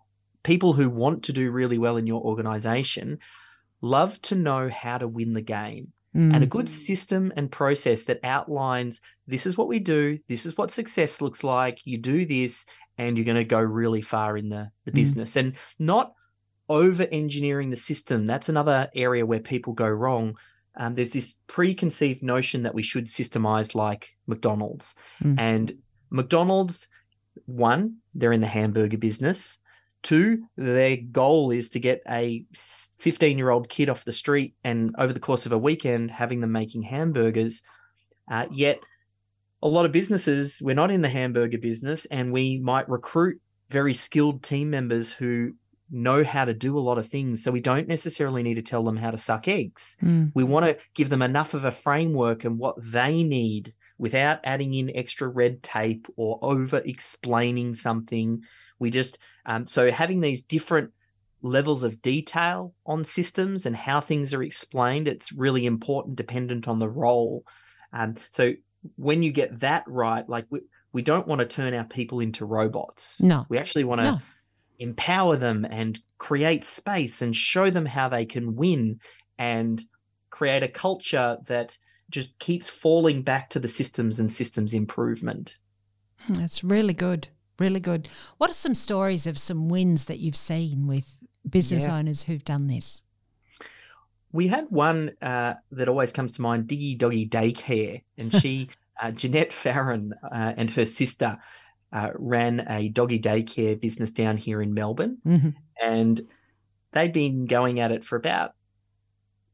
people 0.43 0.73
who 0.73 0.89
want 0.89 1.25
to 1.25 1.35
do 1.35 1.51
really 1.51 1.77
well 1.77 1.99
in 1.99 2.07
your 2.07 2.23
organization, 2.23 3.19
love 3.83 4.21
to 4.23 4.35
know 4.35 4.71
how 4.71 4.97
to 4.97 5.07
win 5.07 5.35
the 5.35 5.43
game. 5.43 5.93
Mm. 6.15 6.35
And 6.35 6.45
a 6.45 6.47
good 6.47 6.67
mm. 6.67 6.71
system 6.71 7.33
and 7.37 7.51
process 7.51 8.05
that 8.05 8.21
outlines 8.23 9.01
this 9.27 9.47
is 9.47 9.57
what 9.57 9.69
we 9.69 9.79
do, 9.81 10.19
this 10.29 10.47
is 10.47 10.57
what 10.57 10.71
success 10.71 11.21
looks 11.21 11.43
like, 11.43 11.81
you 11.85 11.99
do 11.99 12.25
this, 12.25 12.65
and 12.99 13.17
you're 13.17 13.25
going 13.25 13.37
to 13.37 13.45
go 13.45 13.61
really 13.61 14.03
far 14.03 14.37
in 14.37 14.49
the, 14.49 14.71
the 14.85 14.93
mm. 14.93 14.95
business. 14.95 15.37
And 15.37 15.55
not 15.79 16.13
over 16.69 17.07
engineering 17.11 17.71
the 17.71 17.77
system. 17.77 18.27
That's 18.27 18.49
another 18.49 18.89
area 18.95 19.27
where 19.27 19.41
people 19.41 19.73
go 19.73 19.89
wrong 19.89 20.37
um, 20.77 20.95
there's 20.95 21.11
this 21.11 21.35
preconceived 21.47 22.23
notion 22.23 22.63
that 22.65 22.75
we 22.75 22.83
should 22.83 23.07
systemize 23.07 23.75
like 23.75 24.11
McDonald's. 24.27 24.95
Mm. 25.23 25.39
And 25.39 25.73
McDonald's, 26.11 26.89
one, 27.47 27.99
they're 28.15 28.33
in 28.33 28.41
the 28.41 28.47
hamburger 28.47 28.99
business. 28.99 29.59
Two, 30.05 30.45
their 30.57 30.99
goal 30.99 31.51
is 31.51 31.71
to 31.71 31.81
get 31.81 32.03
a 32.09 32.45
15 32.99 33.39
year 33.39 33.51
old 33.51 33.69
kid 33.69 33.89
off 33.89 34.05
the 34.05 34.13
street 34.13 34.55
and 34.63 34.95
over 34.99 35.13
the 35.13 35.19
course 35.19 35.47
of 35.47 35.53
a 35.53 35.59
weekend 35.59 36.11
having 36.11 36.41
them 36.41 36.53
making 36.53 36.83
hamburgers. 36.83 37.63
Uh, 38.31 38.47
yet, 38.53 38.79
a 39.63 39.69
lot 39.69 39.87
of 39.87 39.93
businesses, 39.93 40.61
we're 40.63 40.75
not 40.75 40.91
in 40.91 41.01
the 41.01 41.09
hamburger 41.09 41.59
business 41.59 42.05
and 42.07 42.33
we 42.33 42.59
might 42.59 42.89
recruit 42.89 43.41
very 43.71 43.95
skilled 43.95 44.43
team 44.43 44.69
members 44.69 45.11
who 45.11 45.55
know 45.91 46.23
how 46.23 46.45
to 46.45 46.53
do 46.53 46.77
a 46.77 46.81
lot 46.81 46.99
of 46.99 47.07
things. 47.07 47.43
So 47.43 47.51
we 47.51 47.61
don't 47.61 47.89
necessarily 47.89 48.43
need 48.43 48.55
to 48.55 48.63
tell 48.63 48.85
them 48.85 48.97
how 48.97 49.11
to 49.11 49.19
suck 49.19 49.49
eggs. 49.49 49.97
Mm. 50.03 50.33
We 50.35 50.45
want 50.45 50.67
to 50.67 50.77
give 50.95 51.09
them 51.09 51.23
enough 51.23 51.55
of 51.55 51.65
a 51.65 51.71
framework 51.71 52.45
and 52.45 52.59
what 52.59 52.77
they 52.79 53.23
need 53.23 53.73
without 53.97 54.41
adding 54.45 54.75
in 54.75 54.95
extra 54.95 55.29
red 55.29 55.63
tape 55.63 56.07
or 56.17 56.39
over 56.43 56.83
explaining 56.85 57.75
something. 57.75 58.43
We 58.85 58.91
just, 58.91 59.19
um, 59.47 59.65
so 59.65 59.91
having 59.91 60.21
these 60.21 60.43
different 60.43 60.93
levels 61.43 61.83
of 61.83 62.01
detail 62.01 62.75
on 62.87 63.05
systems 63.05 63.67
and 63.67 63.75
how 63.75 64.01
things 64.01 64.33
are 64.33 64.43
explained, 64.43 65.09
it's 65.09 65.33
really 65.33 65.67
important 65.67 66.17
dependent 66.17 66.69
on 66.69 66.79
the 66.79 66.89
role. 66.89 67.45
Um, 67.93 68.15
so 68.31 68.53
when 68.97 69.23
you 69.23 69.33
get 69.33 69.61
that 69.61 69.85
right, 69.87 70.29
like 70.29 70.47
we, 70.51 70.61
we 70.93 71.03
don't 71.03 71.27
want 71.27 71.41
to 71.41 71.47
turn 71.47 71.75
our 71.75 71.85
people 71.85 72.21
into 72.21 72.45
robots. 72.45 73.21
No. 73.21 73.47
We 73.49 73.59
actually 73.59 73.85
want 73.85 74.03
to 74.03 74.13
no 74.13 74.19
empower 74.79 75.37
them 75.37 75.65
and 75.65 75.99
create 76.19 76.65
space 76.65 77.23
and 77.23 77.35
show 77.35 77.71
them 77.71 77.87
how 77.87 78.09
they 78.09 78.25
can 78.25 78.57
win 78.57 79.01
and 79.39 79.83
create 80.31 80.63
a 80.63 80.69
culture 80.69 81.39
that 81.47 81.79
just 82.11 82.39
keeps 82.39 82.69
falling 82.69 83.23
back 83.23 83.51
to 83.51 83.61
the 83.61 83.69
systems 83.69 84.19
and 84.19 84.31
systems 84.31 84.75
improvement. 84.75 85.57
That's 86.29 86.65
really 86.65 86.95
good. 86.95 87.29
Really 87.59 87.81
good. 87.81 88.09
What 88.39 88.51
are 88.51 88.55
some 88.55 88.75
stories 88.75 89.27
of 89.27 89.39
some 89.39 89.69
wins 89.69 90.07
that 90.07 90.19
you've 90.19 90.37
seen 90.37 90.87
with 90.87 91.19
business 91.49 91.87
yeah. 91.87 91.97
owners 91.97 92.25
who've 92.25 92.45
done 92.45 92.67
this? 92.67 93.03
We 94.33 94.49
had 94.49 94.67
one 94.71 95.13
uh, 95.23 95.55
that 95.71 95.89
always 95.89 96.11
comes 96.11 96.33
to 96.33 96.43
mind, 96.43 96.67
Diggy 96.67 96.99
Doggy 96.99 97.29
Daycare, 97.29 98.03
and 98.19 98.33
she, 98.33 98.69
uh, 99.03 99.13
Jeanette 99.13 99.53
Farron, 99.53 100.13
uh, 100.25 100.55
and 100.57 100.69
her 100.73 100.85
sister 100.85 101.39
uh, 101.93 102.11
ran 102.17 102.67
a 102.69 102.89
doggy 102.89 103.21
daycare 103.21 103.81
business 103.81 104.11
down 104.11 104.37
here 104.37 104.61
in 104.61 104.75
Melbourne, 104.75 105.19
mm-hmm. 105.25 105.51
and 105.81 106.21
they'd 106.91 107.13
been 107.13 107.47
going 107.47 107.79
at 107.79 107.93
it 107.93 108.05
for 108.05 108.17
about 108.17 108.55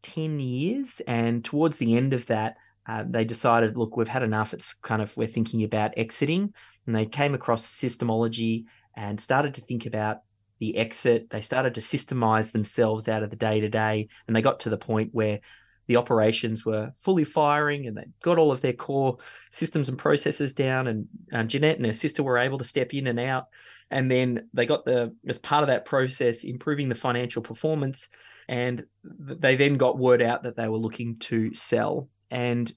10 0.02 0.40
years. 0.40 1.00
And 1.06 1.44
towards 1.44 1.78
the 1.78 1.96
end 1.96 2.14
of 2.14 2.26
that, 2.26 2.56
uh, 2.88 3.04
they 3.06 3.24
decided, 3.24 3.76
look, 3.76 3.96
we've 3.96 4.08
had 4.08 4.22
enough. 4.22 4.54
It's 4.54 4.74
kind 4.74 5.02
of, 5.02 5.14
we're 5.16 5.28
thinking 5.28 5.64
about 5.64 5.92
exiting. 5.96 6.54
And 6.90 6.96
they 6.96 7.06
came 7.06 7.34
across 7.34 7.64
systemology 7.64 8.64
and 8.96 9.20
started 9.20 9.54
to 9.54 9.60
think 9.60 9.86
about 9.86 10.22
the 10.58 10.76
exit. 10.76 11.30
They 11.30 11.40
started 11.40 11.76
to 11.76 11.80
systemize 11.80 12.50
themselves 12.50 13.08
out 13.08 13.22
of 13.22 13.30
the 13.30 13.36
day 13.36 13.60
to 13.60 13.68
day. 13.68 14.08
And 14.26 14.34
they 14.34 14.42
got 14.42 14.58
to 14.60 14.70
the 14.70 14.76
point 14.76 15.10
where 15.12 15.38
the 15.86 15.94
operations 15.94 16.66
were 16.66 16.90
fully 16.98 17.22
firing 17.22 17.86
and 17.86 17.96
they 17.96 18.06
got 18.24 18.38
all 18.38 18.50
of 18.50 18.60
their 18.60 18.72
core 18.72 19.18
systems 19.52 19.88
and 19.88 19.96
processes 19.98 20.52
down. 20.52 20.88
And 20.88 21.06
uh, 21.32 21.44
Jeanette 21.44 21.76
and 21.76 21.86
her 21.86 21.92
sister 21.92 22.24
were 22.24 22.38
able 22.38 22.58
to 22.58 22.64
step 22.64 22.92
in 22.92 23.06
and 23.06 23.20
out. 23.20 23.44
And 23.88 24.10
then 24.10 24.48
they 24.52 24.66
got 24.66 24.84
the, 24.84 25.14
as 25.28 25.38
part 25.38 25.62
of 25.62 25.68
that 25.68 25.84
process, 25.84 26.42
improving 26.42 26.88
the 26.88 26.96
financial 26.96 27.40
performance. 27.40 28.08
And 28.48 28.82
they 29.04 29.54
then 29.54 29.76
got 29.76 29.96
word 29.96 30.22
out 30.22 30.42
that 30.42 30.56
they 30.56 30.66
were 30.66 30.76
looking 30.76 31.18
to 31.20 31.54
sell. 31.54 32.08
And 32.32 32.72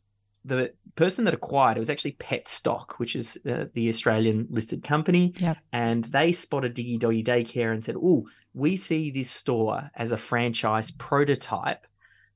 the 0.46 0.74
person 0.96 1.26
that 1.26 1.34
acquired 1.34 1.78
it 1.78 1.80
was 1.80 1.90
actually 1.90 2.14
Petstock, 2.14 2.94
which 2.98 3.16
is 3.16 3.38
uh, 3.50 3.66
the 3.74 3.90
Australian 3.90 4.48
listed 4.50 4.84
company. 4.84 5.34
Yep. 5.38 5.58
And 5.72 6.06
they 6.06 6.32
spotted 6.32 6.76
Diggy 6.76 7.00
Doggy 7.00 7.24
Daycare 7.24 7.74
and 7.74 7.84
said, 7.84 7.96
Oh, 7.98 8.28
we 8.54 8.76
see 8.76 9.10
this 9.10 9.32
store 9.32 9.90
as 9.96 10.12
a 10.12 10.18
franchise 10.18 10.92
prototype 10.92 11.88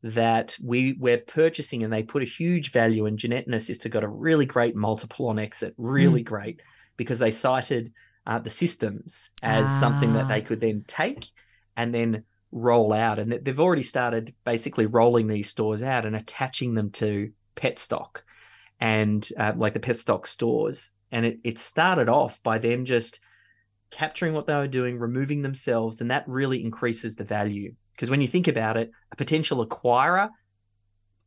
that 0.04 0.58
we 0.64 0.94
we're 1.00 1.18
purchasing 1.18 1.84
and 1.84 1.92
they 1.92 2.04
put 2.04 2.22
a 2.22 2.26
huge 2.26 2.72
value 2.72 3.06
and 3.06 3.18
Jeanette 3.18 3.46
and 3.46 3.54
her 3.54 3.60
sister 3.60 3.90
got 3.90 4.04
a 4.04 4.08
really 4.08 4.46
great 4.46 4.76
multiple 4.76 5.28
on 5.28 5.40
exit, 5.40 5.74
really 5.78 6.22
mm. 6.22 6.28
great, 6.28 6.62
because 6.98 7.20
they 7.20 7.32
cited 7.32 7.92
uh, 8.26 8.40
the 8.40 8.50
systems 8.50 9.32
as 9.42 9.66
ah. 9.66 9.80
something 9.80 10.14
that 10.14 10.28
they 10.28 10.42
ah. 10.42 10.46
could 10.46 10.62
then 10.62 10.84
take 10.88 11.28
and 11.76 11.94
then 11.94 12.24
roll 12.52 12.94
out. 12.94 13.20
And 13.20 13.32
they've 13.32 13.60
already 13.60 13.84
started 13.84 14.34
basically 14.44 14.86
rolling 14.86 15.28
these 15.28 15.50
stores 15.50 15.84
out 15.84 16.06
and 16.06 16.16
attaching 16.16 16.74
them 16.74 16.92
to 16.92 17.32
Petstock 17.58 18.22
and 18.80 19.28
uh, 19.38 19.54
like 19.56 19.74
the 19.74 19.80
Petstock 19.80 20.28
stores. 20.28 20.92
And 21.12 21.26
it, 21.26 21.40
it 21.44 21.60
started 21.60 22.10
off 22.10 22.42
by 22.44 22.58
them 22.58 22.86
just 22.86 23.20
capturing 23.92 24.34
what 24.34 24.48
they 24.48 24.56
were 24.56 24.68
doing, 24.68 25.00
removing 25.00 25.42
themselves, 25.42 26.02
and 26.02 26.12
that 26.12 26.28
really 26.28 26.64
increases 26.64 27.16
the 27.16 27.24
value. 27.24 27.74
Because 27.94 28.10
when 28.10 28.22
you 28.22 28.28
think 28.28 28.48
about 28.48 28.78
it, 28.78 28.92
a 29.12 29.16
potential 29.16 29.66
acquirer, 29.66 30.30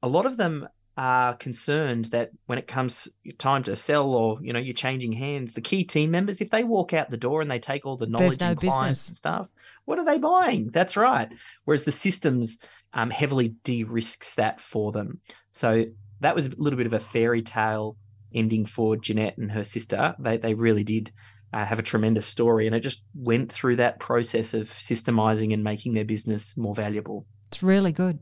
a 0.03 0.09
lot 0.09 0.27
of 0.27 0.37
them 0.37 0.69
are 0.97 1.35
concerned 1.37 2.07
that 2.07 2.31
when 2.47 2.59
it 2.59 2.67
comes 2.67 3.09
time 3.39 3.63
to 3.63 3.75
sell 3.75 4.13
or 4.13 4.39
you 4.43 4.53
know 4.53 4.59
you're 4.59 4.75
changing 4.75 5.13
hands, 5.13 5.55
the 5.55 5.61
key 5.61 5.85
team 5.85 6.11
members, 6.11 6.41
if 6.41 6.51
they 6.51 6.63
walk 6.63 6.93
out 6.93 7.11
the 7.11 7.17
door 7.17 7.41
and 7.41 7.51
they 7.51 7.59
take 7.59 7.87
all 7.87 7.97
the 7.97 8.07
knowledge 8.07 8.41
no 8.41 8.51
and 8.51 8.61
clients 8.61 9.01
business. 9.01 9.09
and 9.09 9.17
stuff, 9.17 9.49
what 9.87 9.99
are 9.99 10.05
they 10.05 10.19
buying? 10.19 10.71
That's 10.73 10.97
right. 10.97 11.29
Whereas 11.65 11.85
the 11.85 11.93
systems 11.93 12.59
um, 12.93 13.11
heavily 13.11 13.55
de-risks 13.65 14.35
that 14.35 14.61
for 14.61 14.93
them. 14.93 15.21
So 15.51 15.85
that 16.21 16.35
was 16.35 16.47
a 16.47 16.53
little 16.57 16.77
bit 16.77 16.87
of 16.87 16.93
a 16.93 17.01
fairy 17.01 17.43
tale 17.43 17.97
ending 18.35 18.65
for 18.65 18.97
Jeanette 18.97 19.39
and 19.39 19.53
her 19.53 19.65
sister. 19.65 20.15
They 20.19 20.37
they 20.37 20.55
really 20.55 20.85
did 20.85 21.13
uh, 21.53 21.65
have 21.65 21.79
a 21.79 21.83
tremendous 21.83 22.27
story. 22.27 22.67
And 22.67 22.77
it 22.77 22.81
just 22.81 23.03
went 23.15 23.53
through 23.53 23.77
that 23.77 24.01
process 24.01 24.55
of 24.55 24.71
systemizing 24.71 25.53
and 25.53 25.65
making 25.65 25.95
their 25.95 26.05
business 26.05 26.57
more 26.57 26.75
valuable. 26.75 27.27
It's 27.47 27.63
really 27.63 27.93
good. 27.93 28.21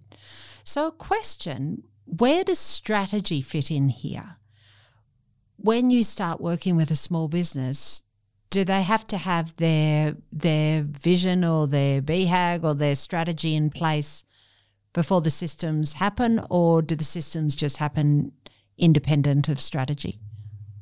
So, 0.65 0.87
a 0.87 0.93
question 0.93 1.83
where 2.05 2.45
does 2.45 2.59
strategy 2.59 3.43
fit 3.43 3.71
in 3.71 3.91
here? 3.91 4.39
When 5.57 5.91
you 5.91 6.05
start 6.05 6.41
working 6.41 6.77
with 6.77 6.91
a 6.91 6.97
small 6.97 7.29
business, 7.29 8.05
do 8.51 8.65
they 8.65 8.83
have 8.83 9.07
to 9.09 9.19
have 9.19 9.55
their 9.57 10.17
their 10.33 10.83
vision 10.83 11.45
or 11.45 11.67
their 11.67 12.01
BHAG 12.01 12.65
or 12.65 12.75
their 12.75 12.95
strategy 12.95 13.55
in 13.55 13.69
place 13.69 14.25
before 14.99 15.21
the 15.21 15.31
systems 15.31 15.95
happen, 15.95 16.41
or 16.51 16.83
do 16.83 16.95
the 16.97 17.05
systems 17.05 17.55
just 17.55 17.77
happen 17.77 18.33
independent 18.77 19.49
of 19.49 19.61
strategy? 19.61 20.17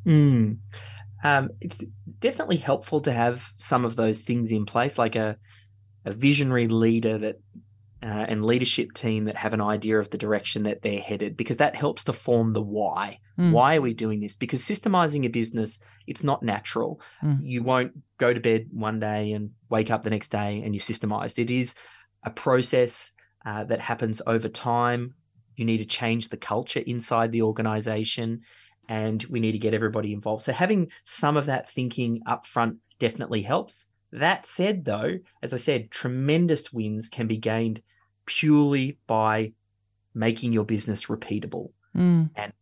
Mm 0.07 0.59
um, 1.27 1.51
it's 1.61 1.83
definitely 2.21 2.57
helpful 2.57 3.01
to 3.01 3.13
have 3.13 3.51
some 3.59 3.85
of 3.85 3.97
those 3.97 4.23
things 4.23 4.53
in 4.53 4.67
place, 4.67 4.99
like 4.99 5.17
a, 5.17 5.37
a 6.05 6.13
visionary 6.13 6.69
leader 6.69 7.19
that 7.19 7.41
uh, 8.03 8.27
and 8.29 8.45
leadership 8.45 8.93
team 8.93 9.25
that 9.25 9.37
have 9.37 9.55
an 9.55 9.61
idea 9.61 9.99
of 9.99 10.11
the 10.11 10.19
direction 10.19 10.65
that 10.65 10.83
they're 10.83 11.01
headed, 11.01 11.37
because 11.37 11.57
that 11.57 11.75
helps 11.75 12.05
to 12.05 12.13
form 12.13 12.53
the 12.53 12.63
why. 12.63 13.19
Mm. 13.39 13.53
Why 13.53 13.77
are 13.77 13.81
we 13.81 13.95
doing 13.95 14.21
this? 14.21 14.37
Because 14.37 14.63
systemizing 14.63 15.25
a 15.25 15.29
business, 15.29 15.81
it's 16.07 16.23
not 16.23 16.43
natural. 16.43 17.01
Mm. 17.25 17.41
You 17.43 17.63
won't 17.63 17.93
go 18.19 18.33
to 18.33 18.39
bed 18.39 18.69
one 18.71 19.01
day 19.01 19.33
and 19.33 19.51
wake 19.71 19.91
up 19.91 20.03
the 20.03 20.11
next 20.11 20.31
day 20.31 20.63
and 20.65 20.75
you're 20.75 20.81
systemized. 20.81 21.39
It 21.39 21.51
is 21.51 21.75
a 22.23 22.31
process 22.31 23.11
uh, 23.47 23.65
that 23.65 23.81
happens 23.81 24.21
over 24.27 24.49
time. 24.49 25.15
You 25.55 25.65
need 25.65 25.79
to 25.79 25.87
change 25.87 26.29
the 26.29 26.37
culture 26.37 26.81
inside 26.81 27.33
the 27.33 27.43
organization, 27.43 28.43
and 28.89 29.25
we 29.25 29.41
need 29.41 29.53
to 29.53 29.59
get 29.59 29.73
everybody 29.73 30.13
involved. 30.13 30.43
So, 30.43 30.53
having 30.53 30.89
some 31.05 31.37
of 31.37 31.47
that 31.47 31.71
thinking 31.71 32.21
up 32.27 32.45
front 32.45 32.77
definitely 32.99 33.43
helps. 33.43 33.87
That 34.13 34.47
said, 34.47 34.85
though, 34.85 35.19
as 35.43 35.55
I 35.55 35.59
said, 35.59 35.91
tremendous 35.91 36.73
wins 36.73 37.09
can 37.09 37.27
be 37.27 37.39
gained 37.39 37.83
purely 38.27 38.99
by 39.07 39.53
making 40.15 40.53
your 40.53 40.65
business 40.65 41.07
repeatable. 41.07 41.71
Mm. 41.97 42.31
And 42.35 42.53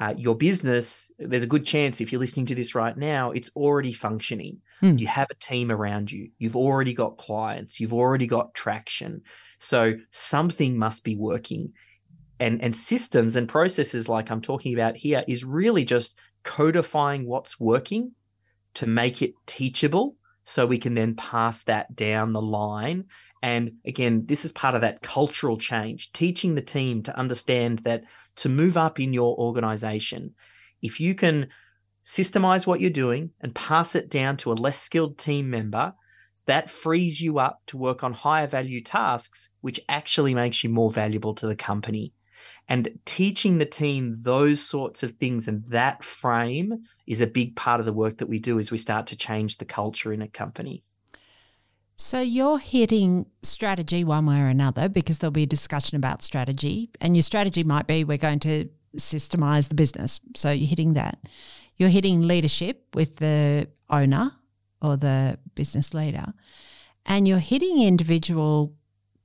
uh, 0.00 0.14
your 0.16 0.34
business, 0.34 1.10
there's 1.18 1.44
a 1.44 1.48
good 1.48 1.64
chance 1.64 2.00
if 2.00 2.12
you're 2.12 2.20
listening 2.20 2.46
to 2.46 2.54
this 2.54 2.74
right 2.74 2.96
now, 2.96 3.30
it's 3.30 3.50
already 3.56 3.92
functioning. 3.92 4.60
Mm. 4.82 4.98
You 4.98 5.06
have 5.06 5.28
a 5.30 5.34
team 5.36 5.70
around 5.70 6.10
you, 6.12 6.30
you've 6.38 6.56
already 6.56 6.92
got 6.92 7.16
clients, 7.16 7.80
you've 7.80 7.94
already 7.94 8.26
got 8.26 8.54
traction. 8.54 9.22
So 9.64 9.94
something 10.10 10.76
must 10.76 11.04
be 11.04 11.16
working. 11.16 11.72
And, 12.40 12.62
and 12.62 12.76
systems 12.76 13.36
and 13.36 13.48
processes 13.48 14.08
like 14.08 14.30
I'm 14.30 14.42
talking 14.42 14.74
about 14.74 14.96
here 14.96 15.24
is 15.26 15.44
really 15.44 15.84
just 15.84 16.16
codifying 16.42 17.26
what's 17.26 17.58
working 17.58 18.12
to 18.74 18.86
make 18.86 19.22
it 19.22 19.34
teachable 19.46 20.16
so 20.42 20.66
we 20.66 20.78
can 20.78 20.94
then 20.94 21.14
pass 21.14 21.62
that 21.62 21.94
down 21.94 22.32
the 22.32 22.42
line 22.42 23.04
and 23.44 23.72
again, 23.84 24.24
this 24.24 24.46
is 24.46 24.52
part 24.52 24.74
of 24.74 24.80
that 24.80 25.02
cultural 25.02 25.58
change, 25.58 26.12
teaching 26.14 26.54
the 26.54 26.62
team 26.62 27.02
to 27.02 27.18
understand 27.18 27.80
that 27.80 28.04
to 28.36 28.48
move 28.48 28.78
up 28.78 28.98
in 28.98 29.12
your 29.12 29.36
organization, 29.36 30.32
if 30.80 30.98
you 30.98 31.14
can 31.14 31.48
systemize 32.02 32.66
what 32.66 32.80
you're 32.80 32.88
doing 32.88 33.32
and 33.42 33.54
pass 33.54 33.96
it 33.96 34.08
down 34.08 34.38
to 34.38 34.50
a 34.50 34.54
less 34.54 34.80
skilled 34.80 35.18
team 35.18 35.50
member, 35.50 35.92
that 36.46 36.70
frees 36.70 37.20
you 37.20 37.38
up 37.38 37.62
to 37.66 37.76
work 37.76 38.04
on 38.04 38.12
higher 38.12 38.46
value 38.46 38.82
tasks, 38.82 39.48
which 39.60 39.80
actually 39.88 40.34
makes 40.34 40.62
you 40.62 40.70
more 40.70 40.90
valuable 40.90 41.34
to 41.34 41.46
the 41.46 41.56
company. 41.56 42.12
And 42.68 42.98
teaching 43.04 43.58
the 43.58 43.66
team 43.66 44.18
those 44.20 44.60
sorts 44.60 45.02
of 45.02 45.12
things 45.12 45.48
and 45.48 45.64
that 45.66 46.02
frame 46.02 46.84
is 47.06 47.20
a 47.20 47.26
big 47.26 47.56
part 47.56 47.80
of 47.80 47.86
the 47.86 47.92
work 47.92 48.18
that 48.18 48.28
we 48.28 48.38
do 48.38 48.58
as 48.58 48.70
we 48.70 48.78
start 48.78 49.06
to 49.08 49.16
change 49.16 49.58
the 49.58 49.64
culture 49.64 50.12
in 50.12 50.22
a 50.22 50.28
company. 50.28 50.82
So 51.96 52.20
you're 52.20 52.58
hitting 52.58 53.26
strategy 53.42 54.02
one 54.02 54.26
way 54.26 54.40
or 54.40 54.48
another 54.48 54.88
because 54.88 55.18
there'll 55.18 55.30
be 55.30 55.44
a 55.44 55.46
discussion 55.46 55.96
about 55.96 56.22
strategy, 56.22 56.90
and 57.00 57.14
your 57.14 57.22
strategy 57.22 57.62
might 57.62 57.86
be 57.86 58.02
we're 58.02 58.18
going 58.18 58.40
to 58.40 58.68
systemize 58.96 59.68
the 59.68 59.74
business. 59.74 60.20
So 60.34 60.50
you're 60.50 60.68
hitting 60.68 60.94
that. 60.94 61.18
You're 61.76 61.90
hitting 61.90 62.22
leadership 62.22 62.86
with 62.94 63.16
the 63.16 63.68
owner 63.90 64.32
or 64.84 64.96
the 64.96 65.38
business 65.54 65.94
leader, 65.94 66.34
and 67.06 67.26
you're 67.26 67.38
hitting 67.38 67.80
individual 67.80 68.74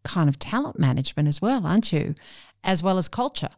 kind 0.03 0.29
of 0.29 0.39
talent 0.39 0.79
management 0.79 1.27
as 1.27 1.41
well, 1.41 1.65
aren't 1.65 1.91
you? 1.91 2.15
As 2.63 2.81
well 2.81 2.97
as 2.97 3.07
culture. 3.07 3.49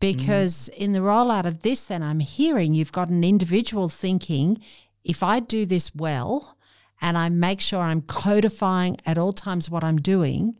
Because 0.00 0.70
mm. 0.72 0.78
in 0.78 0.92
the 0.92 1.00
rollout 1.00 1.46
of 1.46 1.60
this, 1.60 1.84
then 1.84 2.02
I'm 2.02 2.20
hearing 2.20 2.74
you've 2.74 2.92
got 2.92 3.08
an 3.08 3.24
individual 3.24 3.88
thinking, 3.88 4.60
if 5.04 5.22
I 5.22 5.40
do 5.40 5.66
this 5.66 5.94
well, 5.94 6.56
and 7.00 7.16
I 7.18 7.28
make 7.28 7.60
sure 7.60 7.80
I'm 7.80 8.02
codifying 8.02 8.96
at 9.04 9.18
all 9.18 9.32
times 9.32 9.70
what 9.70 9.84
I'm 9.84 9.98
doing, 9.98 10.56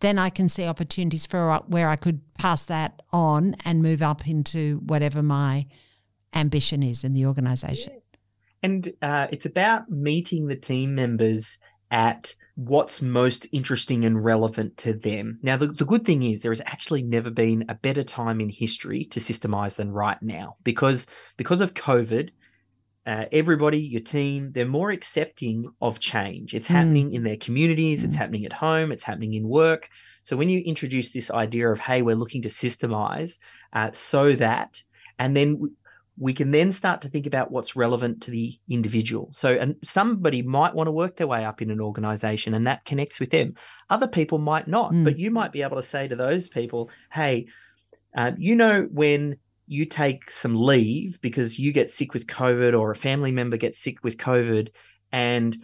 then 0.00 0.18
I 0.18 0.30
can 0.30 0.48
see 0.48 0.66
opportunities 0.66 1.26
for 1.26 1.62
where 1.66 1.88
I 1.88 1.96
could 1.96 2.20
pass 2.34 2.64
that 2.66 3.02
on 3.12 3.56
and 3.64 3.82
move 3.82 4.02
up 4.02 4.28
into 4.28 4.78
whatever 4.84 5.22
my 5.22 5.66
ambition 6.34 6.82
is 6.82 7.02
in 7.04 7.12
the 7.14 7.26
organization. 7.26 8.00
And 8.66 8.92
uh, 9.00 9.28
it's 9.30 9.46
about 9.46 9.88
meeting 9.88 10.48
the 10.48 10.56
team 10.56 10.96
members 10.96 11.56
at 11.92 12.34
what's 12.56 13.00
most 13.00 13.46
interesting 13.52 14.04
and 14.04 14.24
relevant 14.24 14.76
to 14.78 14.92
them. 14.92 15.38
Now, 15.40 15.56
the, 15.56 15.68
the 15.68 15.84
good 15.84 16.04
thing 16.04 16.24
is 16.24 16.42
there 16.42 16.50
has 16.50 16.62
actually 16.66 17.04
never 17.04 17.30
been 17.30 17.64
a 17.68 17.76
better 17.76 18.02
time 18.02 18.40
in 18.40 18.48
history 18.48 19.04
to 19.12 19.20
systemize 19.20 19.76
than 19.76 19.92
right 19.92 20.20
now 20.20 20.56
because 20.64 21.06
because 21.36 21.60
of 21.60 21.74
COVID, 21.74 22.30
uh, 23.06 23.26
everybody, 23.30 23.78
your 23.78 24.00
team, 24.00 24.50
they're 24.52 24.66
more 24.66 24.90
accepting 24.90 25.70
of 25.80 26.00
change. 26.00 26.52
It's 26.52 26.66
mm. 26.66 26.74
happening 26.74 27.14
in 27.14 27.22
their 27.22 27.36
communities, 27.36 28.02
mm. 28.02 28.06
it's 28.06 28.16
happening 28.16 28.44
at 28.46 28.52
home, 28.52 28.90
it's 28.90 29.04
happening 29.04 29.34
in 29.34 29.46
work. 29.46 29.88
So 30.24 30.36
when 30.36 30.48
you 30.48 30.58
introduce 30.62 31.12
this 31.12 31.30
idea 31.30 31.70
of, 31.70 31.78
hey, 31.78 32.02
we're 32.02 32.16
looking 32.16 32.42
to 32.42 32.48
systemize 32.48 33.38
uh, 33.72 33.92
so 33.92 34.32
that, 34.32 34.82
and 35.20 35.36
then 35.36 35.70
we 36.18 36.32
can 36.32 36.50
then 36.50 36.72
start 36.72 37.02
to 37.02 37.08
think 37.08 37.26
about 37.26 37.50
what's 37.50 37.76
relevant 37.76 38.22
to 38.22 38.30
the 38.30 38.58
individual. 38.68 39.28
So, 39.32 39.52
and 39.52 39.76
somebody 39.82 40.42
might 40.42 40.74
want 40.74 40.86
to 40.86 40.92
work 40.92 41.16
their 41.16 41.26
way 41.26 41.44
up 41.44 41.60
in 41.60 41.70
an 41.70 41.80
organization 41.80 42.54
and 42.54 42.66
that 42.66 42.84
connects 42.84 43.20
with 43.20 43.30
them. 43.30 43.54
Other 43.90 44.08
people 44.08 44.38
might 44.38 44.66
not, 44.66 44.92
mm. 44.92 45.04
but 45.04 45.18
you 45.18 45.30
might 45.30 45.52
be 45.52 45.62
able 45.62 45.76
to 45.76 45.82
say 45.82 46.08
to 46.08 46.16
those 46.16 46.48
people, 46.48 46.90
hey, 47.12 47.46
uh, 48.16 48.32
you 48.38 48.54
know, 48.54 48.88
when 48.90 49.36
you 49.66 49.84
take 49.84 50.30
some 50.30 50.56
leave 50.56 51.20
because 51.20 51.58
you 51.58 51.72
get 51.72 51.90
sick 51.90 52.14
with 52.14 52.26
COVID 52.26 52.78
or 52.78 52.90
a 52.90 52.96
family 52.96 53.32
member 53.32 53.56
gets 53.56 53.78
sick 53.78 54.02
with 54.02 54.16
COVID 54.16 54.68
and 55.12 55.56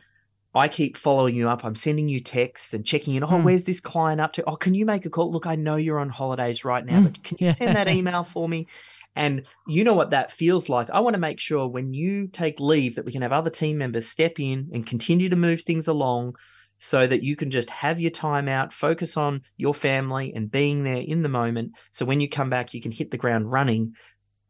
I 0.55 0.69
keep 0.69 0.99
following 0.99 1.35
you 1.35 1.49
up. 1.49 1.65
I'm 1.65 1.75
sending 1.75 2.09
you 2.09 2.21
texts 2.21 2.75
and 2.75 2.85
checking 2.85 3.15
in. 3.15 3.25
Oh, 3.25 3.29
mm. 3.29 3.45
where's 3.45 3.65
this 3.65 3.81
client 3.81 4.21
up 4.21 4.35
to? 4.35 4.45
Oh, 4.45 4.57
can 4.57 4.75
you 4.75 4.85
make 4.85 5.07
a 5.07 5.11
call? 5.11 5.33
Look, 5.33 5.47
I 5.47 5.57
know 5.57 5.77
you're 5.77 5.99
on 5.99 6.11
holidays 6.11 6.63
right 6.63 6.85
now, 6.85 7.01
mm. 7.01 7.05
but 7.05 7.25
can 7.25 7.39
you 7.41 7.47
yeah. 7.47 7.55
send 7.55 7.75
that 7.75 7.89
email 7.97 8.25
for 8.25 8.47
me? 8.47 8.67
And 9.15 9.43
you 9.67 9.85
know 9.85 9.95
what 9.95 10.11
that 10.11 10.33
feels 10.33 10.69
like. 10.69 10.89
I 10.91 11.01
want 11.01 11.15
to 11.15 11.21
make 11.21 11.39
sure 11.39 11.69
when 11.69 11.93
you 11.93 12.29
take 12.29 12.59
leave 12.59 12.97
that 12.97 13.05
we 13.05 13.13
can 13.13 13.23
have 13.23 13.33
other 13.33 13.51
team 13.51 13.79
members 13.79 14.09
step 14.09 14.41
in 14.41 14.71
and 14.73 14.87
continue 14.87 15.29
to 15.29 15.37
move 15.37 15.63
things 15.63 15.87
along 15.87 16.37
so 16.79 17.07
that 17.07 17.23
you 17.23 17.37
can 17.37 17.51
just 17.51 17.71
have 17.71 18.01
your 18.01 18.11
time 18.11 18.49
out, 18.49 18.73
focus 18.73 19.17
on 19.17 19.43
your 19.57 19.75
family 19.75 20.33
and 20.35 20.51
being 20.51 20.83
there 20.83 20.97
in 20.97 21.23
the 21.23 21.29
moment. 21.29 21.73
So 21.93 22.05
when 22.05 22.21
you 22.21 22.29
come 22.29 22.51
back, 22.51 22.75
you 22.75 22.81
can 22.81 22.91
hit 22.91 23.11
the 23.11 23.19
ground 23.19 23.53
running 23.53 23.95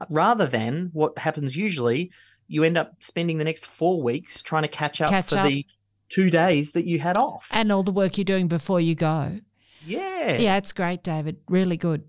rather 0.08 0.46
than 0.46 0.90
what 0.92 1.18
happens 1.18 1.56
usually. 1.56 2.10
You 2.46 2.64
end 2.64 2.78
up 2.78 2.94
spending 3.00 3.38
the 3.38 3.44
next 3.44 3.66
four 3.66 4.02
weeks 4.02 4.42
trying 4.42 4.62
to 4.62 4.68
catch 4.68 5.00
up 5.00 5.10
catch 5.10 5.30
for 5.30 5.38
up. 5.38 5.48
the 5.48 5.66
two 6.08 6.30
days 6.30 6.72
that 6.72 6.86
you 6.86 7.00
had 7.00 7.18
off. 7.18 7.48
And 7.50 7.72
all 7.72 7.82
the 7.82 7.92
work 7.92 8.16
you're 8.16 8.24
doing 8.24 8.48
before 8.48 8.80
you 8.80 8.94
go. 8.94 9.40
Yeah. 9.84 10.36
Yeah, 10.38 10.56
it's 10.56 10.72
great, 10.72 11.02
David. 11.02 11.38
Really 11.48 11.76
good. 11.76 12.04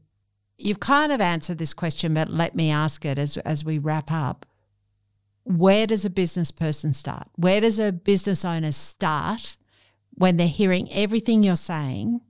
You've 0.57 0.79
kind 0.79 1.11
of 1.11 1.19
answered 1.19 1.57
this 1.57 1.73
question, 1.73 2.13
but 2.13 2.29
let 2.29 2.55
me 2.55 2.69
ask 2.69 3.05
it 3.05 3.17
as, 3.17 3.37
as 3.37 3.65
we 3.65 3.77
wrap 3.77 4.11
up. 4.11 4.45
Where 5.43 5.87
does 5.87 6.05
a 6.05 6.09
business 6.09 6.51
person 6.51 6.93
start? 6.93 7.27
Where 7.35 7.59
does 7.59 7.79
a 7.79 7.91
business 7.91 8.45
owner 8.45 8.71
start 8.71 9.57
when 10.11 10.37
they're 10.37 10.47
hearing 10.47 10.91
everything 10.91 11.43
you're 11.43 11.55
saying, 11.55 12.21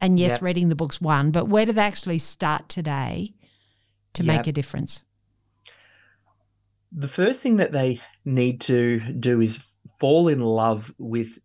and 0.00 0.20
yes, 0.20 0.32
yep. 0.32 0.42
reading 0.42 0.68
the 0.68 0.76
book's 0.76 1.00
one, 1.00 1.30
but 1.30 1.48
where 1.48 1.64
do 1.64 1.72
they 1.72 1.82
actually 1.82 2.18
start 2.18 2.68
today 2.68 3.34
to 4.12 4.22
yep. 4.22 4.36
make 4.36 4.46
a 4.46 4.52
difference? 4.52 5.02
The 6.92 7.08
first 7.08 7.42
thing 7.42 7.56
that 7.56 7.72
they 7.72 8.00
need 8.24 8.60
to 8.62 9.00
do 9.00 9.40
is 9.40 9.66
fall 9.98 10.28
in 10.28 10.40
love 10.40 10.94
with 10.98 11.38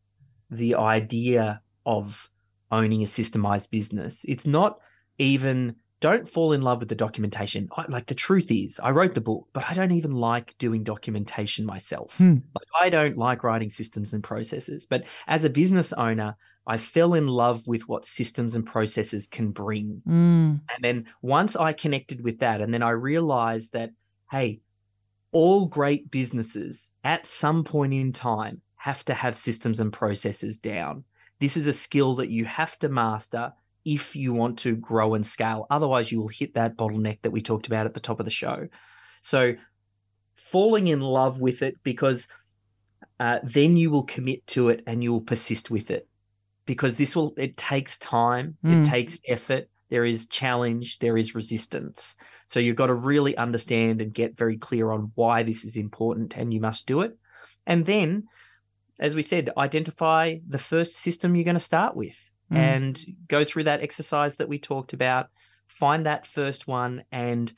the 0.52 0.76
idea 0.76 1.62
of 1.86 2.30
owning 2.72 3.02
a 3.02 3.06
systemized 3.06 3.72
business. 3.72 4.26
It's 4.28 4.46
not 4.46 4.80
even 5.18 5.76
don't 6.02 6.30
fall 6.30 6.54
in 6.54 6.62
love 6.62 6.80
with 6.80 6.90
the 6.90 6.96
documentation. 6.96 7.70
I, 7.76 7.86
like 7.90 8.08
the 8.08 8.16
truth 8.16 8.52
is, 8.52 8.80
I 8.80 8.92
wrote 8.92 9.16
the 9.16 9.22
book, 9.22 9.48
but 9.54 9.66
I 9.70 9.74
don't 9.74 9.92
even 9.92 10.14
like 10.14 10.56
doing 10.58 10.84
documentation 10.84 11.66
myself. 11.66 12.16
Hmm. 12.18 12.38
Like 12.56 12.68
I 12.80 12.90
don't 12.90 13.18
like 13.18 13.44
writing 13.44 13.70
systems 13.70 14.14
and 14.14 14.24
processes. 14.24 14.86
But 14.86 15.04
as 15.28 15.44
a 15.44 15.50
business 15.50 15.92
owner, 15.94 16.38
I 16.66 16.78
fell 16.78 17.16
in 17.16 17.28
love 17.28 17.68
with 17.68 17.88
what 17.88 18.06
systems 18.06 18.54
and 18.54 18.66
processes 18.66 19.28
can 19.28 19.52
bring. 19.52 20.02
Mm. 20.08 20.62
And 20.70 20.84
then 20.84 21.06
once 21.22 21.56
I 21.56 21.74
connected 21.74 22.24
with 22.24 22.40
that, 22.40 22.62
and 22.62 22.72
then 22.72 22.84
I 22.84 22.92
realized 22.92 23.74
that, 23.74 23.90
hey, 24.30 24.62
all 25.32 25.66
great 25.66 26.12
businesses 26.12 26.92
at 27.04 27.26
some 27.26 27.64
point 27.64 27.94
in 27.94 28.14
time 28.14 28.62
have 28.76 29.04
to 29.06 29.14
have 29.16 29.38
systems 29.38 29.80
and 29.80 29.92
processes 29.92 30.58
down. 30.58 31.04
This 31.40 31.58
is 31.58 31.66
a 31.66 31.74
skill 31.74 32.16
that 32.18 32.30
you 32.30 32.46
have 32.46 32.78
to 32.80 32.90
master 32.90 33.54
if 33.86 34.16
you 34.16 34.34
want 34.34 34.60
to 34.60 34.76
grow 34.76 35.14
and 35.14 35.26
scale. 35.26 35.66
Otherwise, 35.70 36.12
you 36.12 36.20
will 36.20 36.28
hit 36.28 36.54
that 36.54 36.78
bottleneck 36.78 37.22
that 37.22 37.32
we 37.32 37.42
talked 37.42 37.68
about 37.68 37.86
at 37.86 37.94
the 37.94 38.00
top 38.00 38.20
of 38.20 38.26
the 38.26 38.32
show. 38.32 38.68
So, 39.22 39.54
falling 40.36 40.88
in 40.88 41.02
love 41.02 41.40
with 41.40 41.62
it 41.62 41.76
because 41.84 42.28
uh, 43.20 43.40
then 43.44 43.78
you 43.78 43.92
will 43.92 44.04
commit 44.04 44.46
to 44.48 44.70
it 44.70 44.82
and 44.88 45.04
you 45.04 45.12
will 45.12 45.22
persist 45.22 45.70
with 45.70 45.92
it 45.92 46.08
because 46.66 46.98
this 46.98 47.16
will, 47.16 47.34
it 47.38 47.58
takes 47.58 47.98
time, 47.98 48.58
mm. 48.64 48.82
it 48.82 48.90
takes 48.90 49.20
effort, 49.28 49.70
there 49.90 50.06
is 50.06 50.28
challenge, 50.28 51.00
there 51.00 51.18
is 51.18 51.36
resistance. 51.36 52.16
So, 52.48 52.60
you've 52.60 52.76
got 52.76 52.88
to 52.88 52.94
really 52.94 53.36
understand 53.38 54.02
and 54.02 54.14
get 54.14 54.38
very 54.38 54.58
clear 54.58 54.92
on 54.92 55.12
why 55.16 55.44
this 55.44 55.64
is 55.64 55.76
important 55.76 56.36
and 56.36 56.54
you 56.54 56.60
must 56.60 56.88
do 56.88 57.02
it. 57.02 57.18
And 57.66 57.86
then, 57.86 58.26
as 59.00 59.16
we 59.16 59.22
said, 59.22 59.52
identify 59.58 60.36
the 60.48 60.58
first 60.58 60.96
system 60.96 61.36
you're 61.36 61.46
going 61.46 61.54
to 61.54 61.62
start 61.62 61.96
with 61.96 62.18
mm. 62.52 62.58
and 62.58 63.00
go 63.28 63.44
through 63.44 63.66
that 63.66 63.82
exercise 63.82 64.38
that 64.38 64.50
we 64.50 64.60
talked 64.60 64.94
about. 64.94 65.30
Find 65.68 66.06
that 66.06 66.28
first 66.28 66.68
one 66.68 67.04
and 67.12 67.52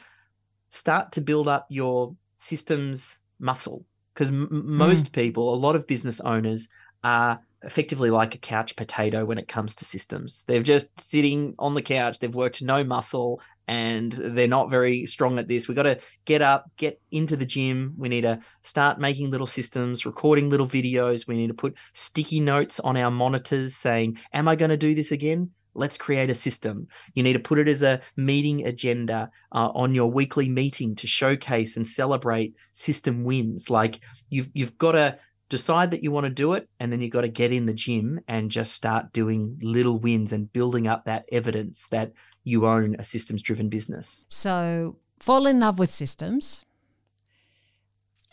start 0.70 1.14
to 1.14 1.22
build 1.22 1.48
up 1.48 1.68
your 1.70 2.16
systems 2.36 3.20
muscle. 3.40 3.86
Because 4.14 4.30
m- 4.30 4.48
most 4.52 5.08
mm. 5.08 5.12
people, 5.12 5.54
a 5.54 5.56
lot 5.56 5.76
of 5.76 5.88
business 5.88 6.20
owners, 6.22 6.70
are 7.04 7.40
effectively 7.64 8.10
like 8.10 8.36
a 8.36 8.40
couch 8.40 8.76
potato 8.76 9.26
when 9.26 9.38
it 9.38 9.48
comes 9.48 9.76
to 9.76 9.86
systems. 9.86 10.44
They're 10.48 10.64
just 10.64 11.00
sitting 11.00 11.56
on 11.60 11.76
the 11.76 11.82
couch, 11.82 12.20
they've 12.20 12.34
worked 12.34 12.62
no 12.62 12.84
muscle, 12.84 13.42
and 13.68 14.12
they're 14.12 14.48
not 14.48 14.70
very 14.70 15.06
strong 15.06 15.40
at 15.40 15.48
this. 15.48 15.68
We've 15.68 15.76
got 15.76 15.84
to 15.84 16.00
get 16.26 16.42
up, 16.42 16.70
get 16.78 17.02
into 17.12 17.36
the 17.36 17.46
gym. 17.46 17.94
We 17.98 18.10
need 18.10 18.22
to 18.22 18.40
start 18.64 19.00
making 19.00 19.32
little 19.32 19.48
systems, 19.48 20.06
recording 20.06 20.50
little 20.50 20.68
videos. 20.68 21.28
We 21.28 21.38
need 21.38 21.48
to 21.48 21.54
put 21.54 21.76
sticky 21.94 22.40
notes 22.40 22.80
on 22.80 22.98
our 22.98 23.12
monitors 23.12 23.76
saying, 23.76 24.18
Am 24.34 24.48
I 24.48 24.56
going 24.56 24.70
to 24.70 24.78
do 24.78 24.94
this 24.94 25.12
again? 25.12 25.52
Let's 25.74 25.98
create 25.98 26.30
a 26.30 26.36
system. 26.36 26.88
You 27.14 27.24
need 27.24 27.34
to 27.34 27.40
put 27.40 27.60
it 27.60 27.70
as 27.70 27.82
a 27.82 28.02
meeting 28.18 28.66
agenda 28.68 29.30
uh, 29.54 29.70
on 29.70 29.96
your 29.96 30.12
weekly 30.12 30.50
meeting 30.50 30.96
to 30.96 31.08
showcase 31.08 31.78
and 31.78 31.88
celebrate 31.88 32.54
system 32.74 33.24
wins. 33.24 33.70
Like 33.70 34.02
you've 34.30 34.50
you've 34.54 34.78
got 34.78 34.94
to 34.94 35.18
decide 35.52 35.92
that 35.92 36.02
you 36.02 36.12
want 36.12 36.24
to 36.24 36.30
do 36.30 36.54
it 36.54 36.68
and 36.80 36.92
then 36.92 37.02
you've 37.02 37.12
got 37.12 37.22
to 37.22 37.28
get 37.28 37.52
in 37.52 37.66
the 37.66 37.74
gym 37.74 38.20
and 38.30 38.50
just 38.50 38.74
start 38.74 39.12
doing 39.12 39.60
little 39.62 40.00
wins 40.00 40.32
and 40.32 40.52
building 40.54 40.88
up 40.88 41.04
that 41.04 41.26
evidence 41.32 41.88
that 41.92 42.14
you 42.44 42.68
own 42.68 42.96
a 42.98 43.06
systems 43.06 43.42
driven 43.42 43.70
business. 43.70 44.26
So 44.28 44.98
fall 45.20 45.46
in 45.46 45.60
love 45.60 45.80
with 45.80 45.92
systems. 45.92 46.66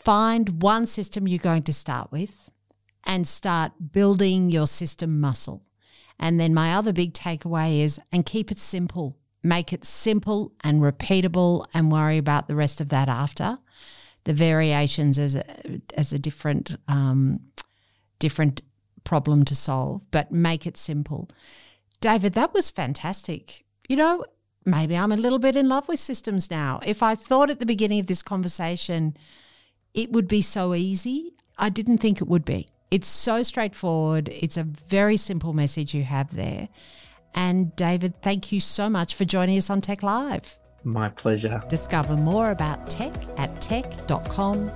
Find 0.03 0.61
one 0.61 0.85
system 0.85 1.27
you're 1.27 1.39
going 1.39 1.63
to 1.63 1.73
start 1.73 2.11
with 2.11 2.49
and 3.05 3.27
start 3.27 3.91
building 3.91 4.49
your 4.49 4.67
system 4.67 5.19
muscle. 5.19 5.63
And 6.19 6.39
then 6.39 6.53
my 6.53 6.73
other 6.73 6.93
big 6.93 7.13
takeaway 7.13 7.81
is 7.81 7.99
and 8.11 8.25
keep 8.25 8.51
it 8.51 8.57
simple. 8.57 9.17
Make 9.41 9.71
it 9.71 9.85
simple 9.85 10.53
and 10.63 10.81
repeatable 10.81 11.65
and 11.73 11.91
worry 11.91 12.17
about 12.17 12.47
the 12.47 12.55
rest 12.55 12.81
of 12.81 12.89
that 12.89 13.07
after. 13.07 13.59
The 14.25 14.33
variations 14.33 15.17
as 15.17 15.35
a, 15.35 15.81
as 15.95 16.11
a 16.11 16.19
different 16.19 16.75
um, 16.87 17.39
different 18.19 18.61
problem 19.05 19.45
to 19.45 19.55
solve, 19.55 20.05
but 20.11 20.29
make 20.29 20.67
it 20.67 20.75
simple. 20.75 21.29
David, 22.01 22.33
that 22.33 22.53
was 22.53 22.69
fantastic 22.69 23.63
you 23.89 23.97
know, 23.97 24.23
maybe 24.65 24.95
I'm 24.95 25.11
a 25.11 25.17
little 25.17 25.39
bit 25.39 25.57
in 25.57 25.67
love 25.67 25.89
with 25.89 25.99
systems 25.99 26.49
now. 26.49 26.79
If 26.85 27.03
I 27.03 27.15
thought 27.15 27.49
at 27.49 27.59
the 27.59 27.65
beginning 27.65 27.99
of 27.99 28.07
this 28.07 28.21
conversation 28.21 29.17
it 29.93 30.11
would 30.11 30.27
be 30.27 30.41
so 30.41 30.73
easy, 30.75 31.33
I 31.57 31.69
didn't 31.69 31.97
think 31.97 32.21
it 32.21 32.27
would 32.27 32.45
be. 32.45 32.67
It's 32.91 33.07
so 33.07 33.43
straightforward. 33.43 34.29
It's 34.29 34.57
a 34.57 34.63
very 34.63 35.17
simple 35.17 35.53
message 35.53 35.93
you 35.93 36.03
have 36.03 36.35
there. 36.35 36.69
And 37.35 37.75
David, 37.75 38.21
thank 38.21 38.51
you 38.51 38.59
so 38.59 38.89
much 38.89 39.15
for 39.15 39.25
joining 39.25 39.57
us 39.57 39.69
on 39.69 39.81
TEC 39.81 40.03
Live. 40.03 40.57
My 40.83 41.09
pleasure. 41.09 41.61
Discover 41.67 42.15
more 42.15 42.51
about 42.51 42.89
TEC 42.89 43.13
at 43.37 43.61
tec.com.au. 43.61 44.69